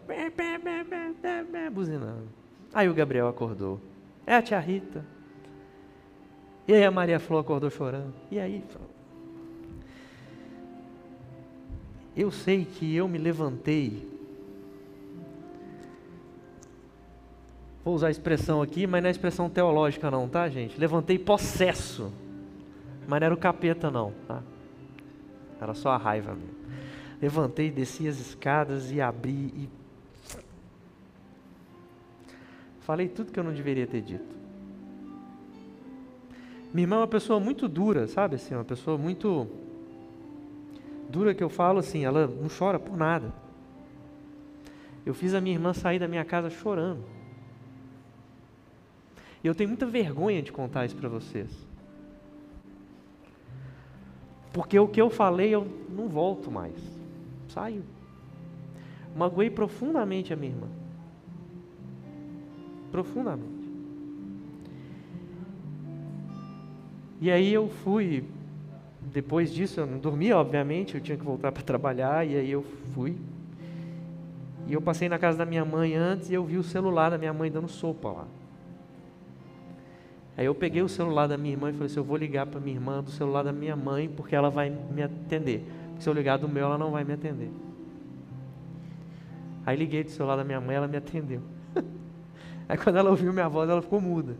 Buzinando. 1.73 2.29
Aí 2.73 2.89
o 2.89 2.95
Gabriel 2.95 3.29
acordou. 3.29 3.79
É 4.27 4.37
a 4.37 4.43
tia 4.43 4.59
Rita. 4.59 5.05
E 6.67 6.73
aí 6.73 6.85
a 6.85 6.91
Maria 6.91 7.21
Flor 7.21 7.41
acordou 7.41 7.69
chorando. 7.69 8.15
E 8.31 8.41
aí? 8.41 8.65
Eu 12.17 12.31
sei 12.31 12.65
que 12.65 12.97
eu 12.97 13.07
me 13.09 13.19
levantei 13.19 14.18
vou 17.89 17.95
usar 17.95 18.09
a 18.09 18.11
expressão 18.11 18.61
aqui, 18.61 18.87
mas 18.87 19.03
não 19.03 19.09
é 19.09 19.11
expressão 19.11 19.49
teológica 19.49 20.11
não, 20.11 20.29
tá, 20.29 20.47
gente? 20.51 20.79
Levantei 20.79 21.19
possesso, 21.19 22.13
mas 23.07 23.19
não 23.19 23.25
era 23.25 23.35
o 23.35 23.39
capeta 23.39 23.91
não, 23.91 24.13
tá? 24.27 24.43
Era 25.59 25.73
só 25.73 25.93
a 25.93 25.97
raiva 25.97 26.35
mesmo. 26.35 26.59
Levantei, 27.21 27.71
desci 27.71 28.07
as 28.07 28.21
escadas 28.21 28.93
e 28.93 29.01
abri 29.01 29.55
e 29.57 29.69
falei 32.81 33.09
tudo 33.09 33.33
que 33.33 33.41
eu 33.41 33.45
não 33.45 33.55
deveria 33.55 33.87
ter 33.87 34.03
dito. 34.03 34.37
Minha 36.75 36.85
irmã 36.85 36.97
é 36.97 36.99
uma 36.99 37.09
pessoa 37.09 37.41
muito 37.41 37.67
dura, 37.67 38.07
sabe 38.07 38.35
assim, 38.35 38.55
uma 38.55 38.67
pessoa 38.67 38.99
muito 38.99 39.49
dura 41.09 41.35
que 41.35 41.43
eu 41.43 41.49
falo 41.49 41.79
assim, 41.79 42.05
ela 42.05 42.27
não 42.27 42.49
chora 42.51 42.79
por 42.79 42.99
nada. 42.99 43.33
Eu 45.07 45.15
fiz 45.15 45.33
a 45.33 45.41
minha 45.41 45.57
irmã 45.57 45.73
sair 45.73 45.99
da 45.99 46.07
minha 46.07 46.23
casa 46.23 46.51
chorando. 46.51 47.18
E 49.49 49.51
eu 49.51 49.55
tenho 49.55 49.71
muita 49.71 49.87
vergonha 49.87 50.43
de 50.43 50.53
contar 50.53 50.85
isso 50.85 50.95
para 50.95 51.09
vocês. 51.09 51.49
Porque 54.53 54.79
o 54.79 54.87
que 54.87 55.01
eu 55.01 55.09
falei, 55.09 55.55
eu 55.55 55.67
não 55.89 56.07
volto 56.07 56.51
mais. 56.51 56.75
Saiu. 57.49 57.83
Magoei 59.17 59.49
profundamente 59.49 60.35
a 60.35 60.37
minha 60.37 60.53
irmã. 60.53 60.67
Profundamente. 62.93 63.71
E 67.19 67.31
aí 67.31 67.51
eu 67.51 67.71
fui, 67.71 68.27
depois 69.01 69.51
disso, 69.51 69.81
eu 69.81 69.87
não 69.87 69.99
dormia, 69.99 70.37
obviamente, 70.37 70.95
eu 70.95 71.01
tinha 71.01 71.17
que 71.17 71.25
voltar 71.25 71.53
para 71.53 71.63
trabalhar, 71.63 72.27
e 72.27 72.37
aí 72.37 72.51
eu 72.51 72.63
fui. 72.93 73.17
E 74.67 74.75
eu 74.75 74.83
passei 74.83 75.09
na 75.09 75.19
casa 75.19 75.39
da 75.39 75.47
minha 75.47 75.65
mãe 75.65 75.95
antes 75.95 76.29
e 76.29 76.35
eu 76.35 76.45
vi 76.45 76.59
o 76.59 76.63
celular 76.63 77.09
da 77.09 77.17
minha 77.17 77.33
mãe 77.33 77.51
dando 77.51 77.67
sopa 77.67 78.11
lá. 78.11 78.29
Aí 80.39 80.47
eu 80.47 80.55
peguei 80.55 80.81
o 80.83 80.89
celular 80.89 81.27
da 81.27 81.37
minha 81.37 81.53
irmã 81.53 81.69
e 81.69 81.73
falei 81.73 81.87
assim: 81.87 81.99
eu 81.99 82.05
vou 82.05 82.17
ligar 82.17 82.47
para 82.47 82.61
minha 82.61 82.77
irmã 82.77 83.03
do 83.03 83.11
celular 83.11 83.43
da 83.43 83.53
minha 83.53 83.75
mãe 83.75 84.09
porque 84.09 84.37
ela 84.37 84.49
vai 84.49 84.71
me 84.71 85.03
atender. 85.03 85.67
Se 85.99 86.09
eu 86.09 86.13
ligar 86.13 86.39
do 86.39 86.49
meu, 86.49 86.67
ela 86.67 86.79
não 86.79 86.93
vai 86.93 87.03
me 87.03 87.13
atender. 87.13 87.51
Aí 89.67 89.77
liguei 89.77 90.05
do 90.05 90.11
celular 90.13 90.37
da 90.37 90.45
minha 90.45 90.61
mãe, 90.61 90.77
ela 90.77 90.87
me 90.87 90.97
atendeu. 90.97 91.43
Aí 92.69 92.79
quando 92.79 92.97
ela 92.97 93.11
ouviu 93.11 93.33
minha 93.33 93.49
voz, 93.49 93.69
ela 93.69 93.83
ficou 93.83 94.01
muda. 94.01 94.37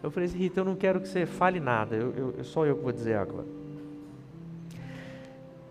Eu 0.00 0.12
falei 0.12 0.28
assim, 0.28 0.38
Rita, 0.38 0.60
eu 0.60 0.64
não 0.64 0.76
quero 0.76 1.00
que 1.00 1.08
você 1.08 1.26
fale 1.26 1.58
nada, 1.58 1.96
eu, 1.96 2.34
eu, 2.38 2.44
só 2.44 2.64
eu 2.64 2.76
que 2.76 2.84
vou 2.84 2.92
dizer 2.92 3.16
agora. 3.16 3.46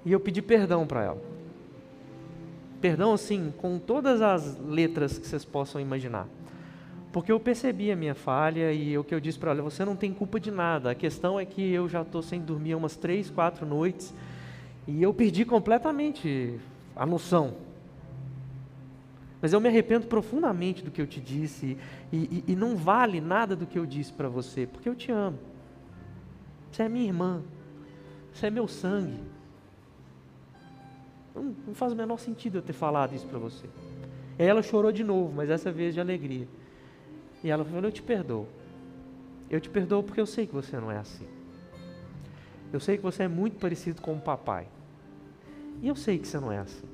E 0.05 0.11
eu 0.11 0.19
pedi 0.19 0.41
perdão 0.41 0.85
para 0.85 1.03
ela. 1.05 1.21
Perdão, 2.81 3.13
assim, 3.13 3.53
com 3.57 3.79
todas 3.79 4.21
as 4.21 4.59
letras 4.59 5.17
que 5.17 5.25
vocês 5.25 5.45
possam 5.45 5.79
imaginar. 5.79 6.27
Porque 7.11 7.31
eu 7.31 7.39
percebi 7.39 7.91
a 7.91 7.95
minha 7.95 8.13
falha 8.13 8.71
e 8.71 8.97
o 8.97 9.03
que 9.03 9.15
eu 9.15 9.19
disse 9.19 9.39
para 9.39 9.51
ela, 9.51 9.63
você 9.63 9.83
não 9.83 9.95
tem 9.95 10.13
culpa 10.13 10.39
de 10.39 10.51
nada. 10.51 10.91
A 10.91 10.95
questão 10.95 11.39
é 11.39 11.45
que 11.45 11.61
eu 11.71 11.89
já 11.89 12.03
estou 12.03 12.21
sem 12.21 12.39
dormir 12.39 12.75
umas 12.75 12.95
três, 12.95 13.29
quatro 13.29 13.65
noites 13.65 14.13
e 14.87 15.01
eu 15.01 15.13
perdi 15.13 15.43
completamente 15.43 16.59
a 16.95 17.05
noção. 17.05 17.55
Mas 19.41 19.53
eu 19.53 19.61
me 19.61 19.69
arrependo 19.69 20.05
profundamente 20.05 20.83
do 20.83 20.91
que 20.91 21.01
eu 21.01 21.07
te 21.07 21.19
disse 21.19 21.77
e, 22.11 22.17
e, 22.17 22.43
e 22.49 22.55
não 22.55 22.75
vale 22.75 23.21
nada 23.21 23.55
do 23.55 23.65
que 23.65 23.79
eu 23.79 23.85
disse 23.85 24.13
para 24.13 24.27
você, 24.27 24.67
porque 24.67 24.87
eu 24.87 24.95
te 24.95 25.11
amo. 25.11 25.39
Você 26.71 26.83
é 26.83 26.89
minha 26.89 27.05
irmã, 27.05 27.41
você 28.33 28.47
é 28.47 28.49
meu 28.49 28.67
sangue. 28.67 29.19
Não, 31.33 31.55
não 31.67 31.73
faz 31.73 31.93
o 31.93 31.95
menor 31.95 32.19
sentido 32.19 32.57
eu 32.57 32.61
ter 32.61 32.73
falado 32.73 33.15
isso 33.15 33.25
para 33.25 33.39
você. 33.39 33.65
Ela 34.37 34.61
chorou 34.61 34.91
de 34.91 35.03
novo, 35.03 35.33
mas 35.35 35.47
dessa 35.47 35.71
vez 35.71 35.93
de 35.93 36.01
alegria. 36.01 36.47
E 37.43 37.49
ela 37.49 37.63
falou: 37.63 37.83
Eu 37.83 37.91
te 37.91 38.01
perdoo. 38.01 38.47
Eu 39.49 39.59
te 39.59 39.69
perdoo 39.69 40.03
porque 40.03 40.21
eu 40.21 40.25
sei 40.25 40.45
que 40.45 40.53
você 40.53 40.77
não 40.79 40.91
é 40.91 40.97
assim. 40.97 41.27
Eu 42.71 42.79
sei 42.79 42.97
que 42.97 43.03
você 43.03 43.23
é 43.23 43.27
muito 43.27 43.57
parecido 43.57 44.01
com 44.01 44.13
o 44.13 44.21
papai. 44.21 44.67
E 45.81 45.87
eu 45.87 45.95
sei 45.95 46.19
que 46.19 46.27
você 46.27 46.39
não 46.39 46.51
é 46.51 46.59
assim. 46.59 46.87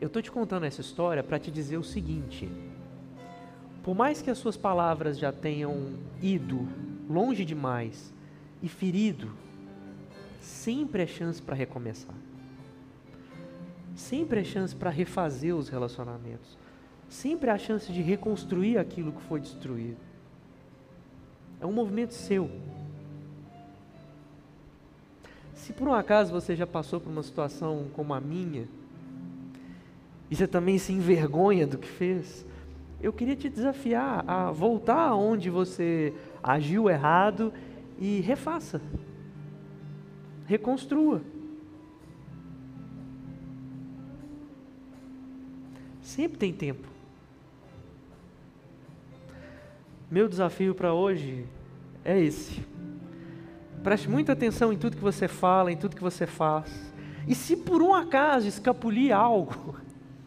Eu 0.00 0.06
estou 0.06 0.22
te 0.22 0.30
contando 0.30 0.64
essa 0.64 0.80
história 0.80 1.22
para 1.22 1.38
te 1.38 1.50
dizer 1.50 1.76
o 1.76 1.84
seguinte: 1.84 2.50
por 3.82 3.94
mais 3.94 4.20
que 4.20 4.30
as 4.30 4.38
suas 4.38 4.56
palavras 4.56 5.18
já 5.18 5.32
tenham 5.32 5.94
ido 6.22 6.68
longe 7.08 7.44
demais 7.44 8.12
e 8.62 8.68
ferido, 8.68 9.30
sempre 10.40 11.02
é 11.02 11.06
chance 11.06 11.40
para 11.40 11.54
recomeçar. 11.54 12.14
Sempre 14.00 14.40
é 14.40 14.44
chance 14.44 14.74
para 14.74 14.88
refazer 14.88 15.54
os 15.54 15.68
relacionamentos. 15.68 16.56
Sempre 17.08 17.50
há 17.50 17.58
chance 17.58 17.92
de 17.92 18.00
reconstruir 18.00 18.78
aquilo 18.78 19.12
que 19.12 19.20
foi 19.22 19.40
destruído. 19.40 19.98
É 21.60 21.66
um 21.66 21.72
movimento 21.72 22.14
seu. 22.14 22.50
Se 25.54 25.74
por 25.74 25.86
um 25.86 25.92
acaso 25.92 26.32
você 26.32 26.56
já 26.56 26.66
passou 26.66 26.98
por 26.98 27.10
uma 27.10 27.22
situação 27.22 27.88
como 27.92 28.14
a 28.14 28.20
minha, 28.20 28.66
e 30.30 30.34
você 30.34 30.46
também 30.46 30.78
se 30.78 30.92
envergonha 30.92 31.66
do 31.66 31.76
que 31.76 31.86
fez, 31.86 32.46
eu 33.02 33.12
queria 33.12 33.36
te 33.36 33.50
desafiar 33.50 34.24
a 34.26 34.50
voltar 34.50 35.08
aonde 35.08 35.50
você 35.50 36.14
agiu 36.42 36.88
errado 36.88 37.52
e 37.98 38.20
refaça. 38.20 38.80
Reconstrua. 40.46 41.20
Sempre 46.10 46.38
tem 46.38 46.52
tempo. 46.52 46.88
Meu 50.10 50.28
desafio 50.28 50.74
para 50.74 50.92
hoje 50.92 51.46
é 52.04 52.18
esse. 52.18 52.66
Preste 53.80 54.10
muita 54.10 54.32
atenção 54.32 54.72
em 54.72 54.76
tudo 54.76 54.96
que 54.96 55.02
você 55.02 55.28
fala, 55.28 55.70
em 55.70 55.76
tudo 55.76 55.94
que 55.94 56.02
você 56.02 56.26
faz. 56.26 56.92
E 57.28 57.34
se 57.34 57.56
por 57.56 57.80
um 57.80 57.94
acaso 57.94 58.48
escapulir 58.48 59.16
algo, 59.16 59.76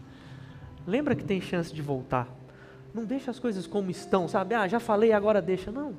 lembra 0.88 1.16
que 1.16 1.24
tem 1.26 1.42
chance 1.42 1.74
de 1.74 1.82
voltar. 1.82 2.30
Não 2.94 3.04
deixa 3.04 3.30
as 3.30 3.38
coisas 3.38 3.68
como 3.68 3.92
estão, 3.92 4.26
sabe? 4.26 4.56
Ah, 4.56 4.66
já 4.70 4.80
falei, 4.80 5.12
agora 5.12 5.42
deixa. 5.42 5.70
Não. 5.70 5.98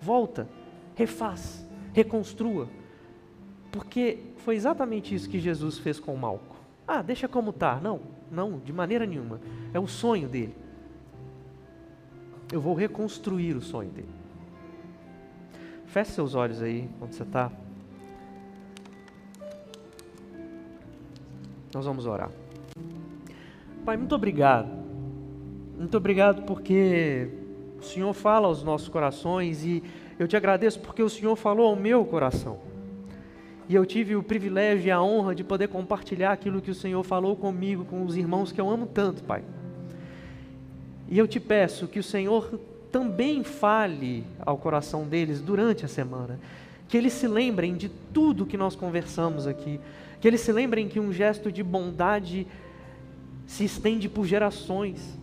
Volta, 0.00 0.48
refaz, 0.96 1.64
reconstrua. 1.92 2.68
Porque 3.70 4.18
foi 4.38 4.56
exatamente 4.56 5.14
isso 5.14 5.30
que 5.30 5.38
Jesus 5.38 5.78
fez 5.78 6.00
com 6.00 6.12
o 6.12 6.18
Malco. 6.18 6.56
Ah, 6.84 7.00
deixa 7.00 7.28
como 7.28 7.50
está. 7.50 7.76
Não. 7.76 8.18
Não, 8.30 8.58
de 8.58 8.72
maneira 8.72 9.04
nenhuma. 9.04 9.40
É 9.74 9.80
o 9.80 9.86
sonho 9.86 10.28
dele. 10.28 10.54
Eu 12.52 12.60
vou 12.60 12.74
reconstruir 12.74 13.56
o 13.56 13.60
sonho 13.60 13.90
dele. 13.90 14.08
Feche 15.86 16.12
seus 16.12 16.34
olhos 16.34 16.62
aí, 16.62 16.88
onde 17.00 17.14
você 17.14 17.24
está. 17.24 17.50
Nós 21.74 21.84
vamos 21.84 22.06
orar. 22.06 22.30
Pai, 23.84 23.96
muito 23.96 24.14
obrigado. 24.14 24.70
Muito 25.76 25.96
obrigado 25.96 26.42
porque 26.42 27.30
o 27.80 27.82
Senhor 27.82 28.12
fala 28.12 28.46
aos 28.46 28.62
nossos 28.62 28.88
corações 28.88 29.64
e 29.64 29.82
eu 30.18 30.28
te 30.28 30.36
agradeço 30.36 30.80
porque 30.80 31.02
o 31.02 31.08
Senhor 31.08 31.34
falou 31.34 31.68
ao 31.68 31.76
meu 31.76 32.04
coração 32.04 32.69
e 33.70 33.74
eu 33.76 33.86
tive 33.86 34.16
o 34.16 34.22
privilégio 34.22 34.88
e 34.88 34.90
a 34.90 35.00
honra 35.00 35.32
de 35.32 35.44
poder 35.44 35.68
compartilhar 35.68 36.32
aquilo 36.32 36.60
que 36.60 36.72
o 36.72 36.74
Senhor 36.74 37.04
falou 37.04 37.36
comigo, 37.36 37.84
com 37.84 38.04
os 38.04 38.16
irmãos 38.16 38.50
que 38.50 38.60
eu 38.60 38.68
amo 38.68 38.84
tanto, 38.84 39.22
Pai. 39.22 39.44
E 41.08 41.16
eu 41.16 41.28
te 41.28 41.38
peço 41.38 41.86
que 41.86 42.00
o 42.00 42.02
Senhor 42.02 42.58
também 42.90 43.44
fale 43.44 44.24
ao 44.40 44.58
coração 44.58 45.04
deles 45.04 45.40
durante 45.40 45.84
a 45.84 45.88
semana, 45.88 46.40
que 46.88 46.96
eles 46.96 47.12
se 47.12 47.28
lembrem 47.28 47.76
de 47.76 47.88
tudo 48.12 48.44
que 48.44 48.56
nós 48.56 48.74
conversamos 48.74 49.46
aqui, 49.46 49.78
que 50.20 50.26
eles 50.26 50.40
se 50.40 50.50
lembrem 50.50 50.88
que 50.88 50.98
um 50.98 51.12
gesto 51.12 51.52
de 51.52 51.62
bondade 51.62 52.48
se 53.46 53.62
estende 53.62 54.08
por 54.08 54.26
gerações. 54.26 55.16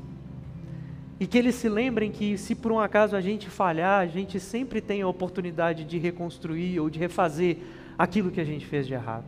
E 1.20 1.28
que 1.28 1.38
eles 1.38 1.56
se 1.56 1.68
lembrem 1.68 2.14
que, 2.14 2.38
se 2.38 2.56
por 2.56 2.72
um 2.72 2.80
acaso 2.80 3.14
a 3.14 3.20
gente 3.20 3.50
falhar, 3.50 4.00
a 4.00 4.08
gente 4.08 4.40
sempre 4.40 4.80
tem 4.80 5.02
a 5.02 5.08
oportunidade 5.10 5.84
de 5.84 5.98
reconstruir 5.98 6.80
ou 6.80 6.90
de 6.90 6.98
refazer 6.98 7.58
aquilo 7.98 8.32
que 8.32 8.40
a 8.40 8.46
gente 8.46 8.66
fez 8.66 8.86
de 8.86 8.94
errado. 8.94 9.26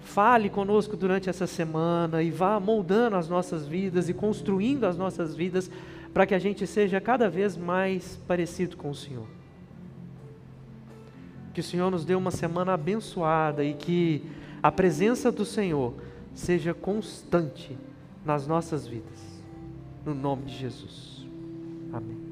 Fale 0.00 0.48
conosco 0.48 0.96
durante 0.96 1.30
essa 1.30 1.46
semana 1.46 2.22
e 2.22 2.30
vá 2.30 2.58
moldando 2.58 3.16
as 3.16 3.28
nossas 3.28 3.66
vidas 3.66 4.08
e 4.08 4.14
construindo 4.14 4.84
as 4.84 4.96
nossas 4.96 5.36
vidas 5.36 5.70
para 6.12 6.26
que 6.26 6.34
a 6.34 6.38
gente 6.38 6.66
seja 6.66 7.00
cada 7.00 7.28
vez 7.28 7.56
mais 7.56 8.20
parecido 8.26 8.76
com 8.76 8.90
o 8.90 8.94
Senhor. 8.94 9.26
Que 11.54 11.60
o 11.60 11.64
Senhor 11.64 11.90
nos 11.90 12.04
dê 12.04 12.14
uma 12.14 12.30
semana 12.30 12.72
abençoada 12.74 13.62
e 13.62 13.74
que 13.74 14.24
a 14.62 14.72
presença 14.72 15.30
do 15.30 15.44
Senhor 15.44 15.94
seja 16.34 16.74
constante 16.74 17.76
nas 18.24 18.46
nossas 18.46 18.86
vidas. 18.86 19.20
No 20.04 20.14
nome 20.14 20.44
de 20.44 20.56
Jesus. 20.56 21.26
Amém. 21.92 22.29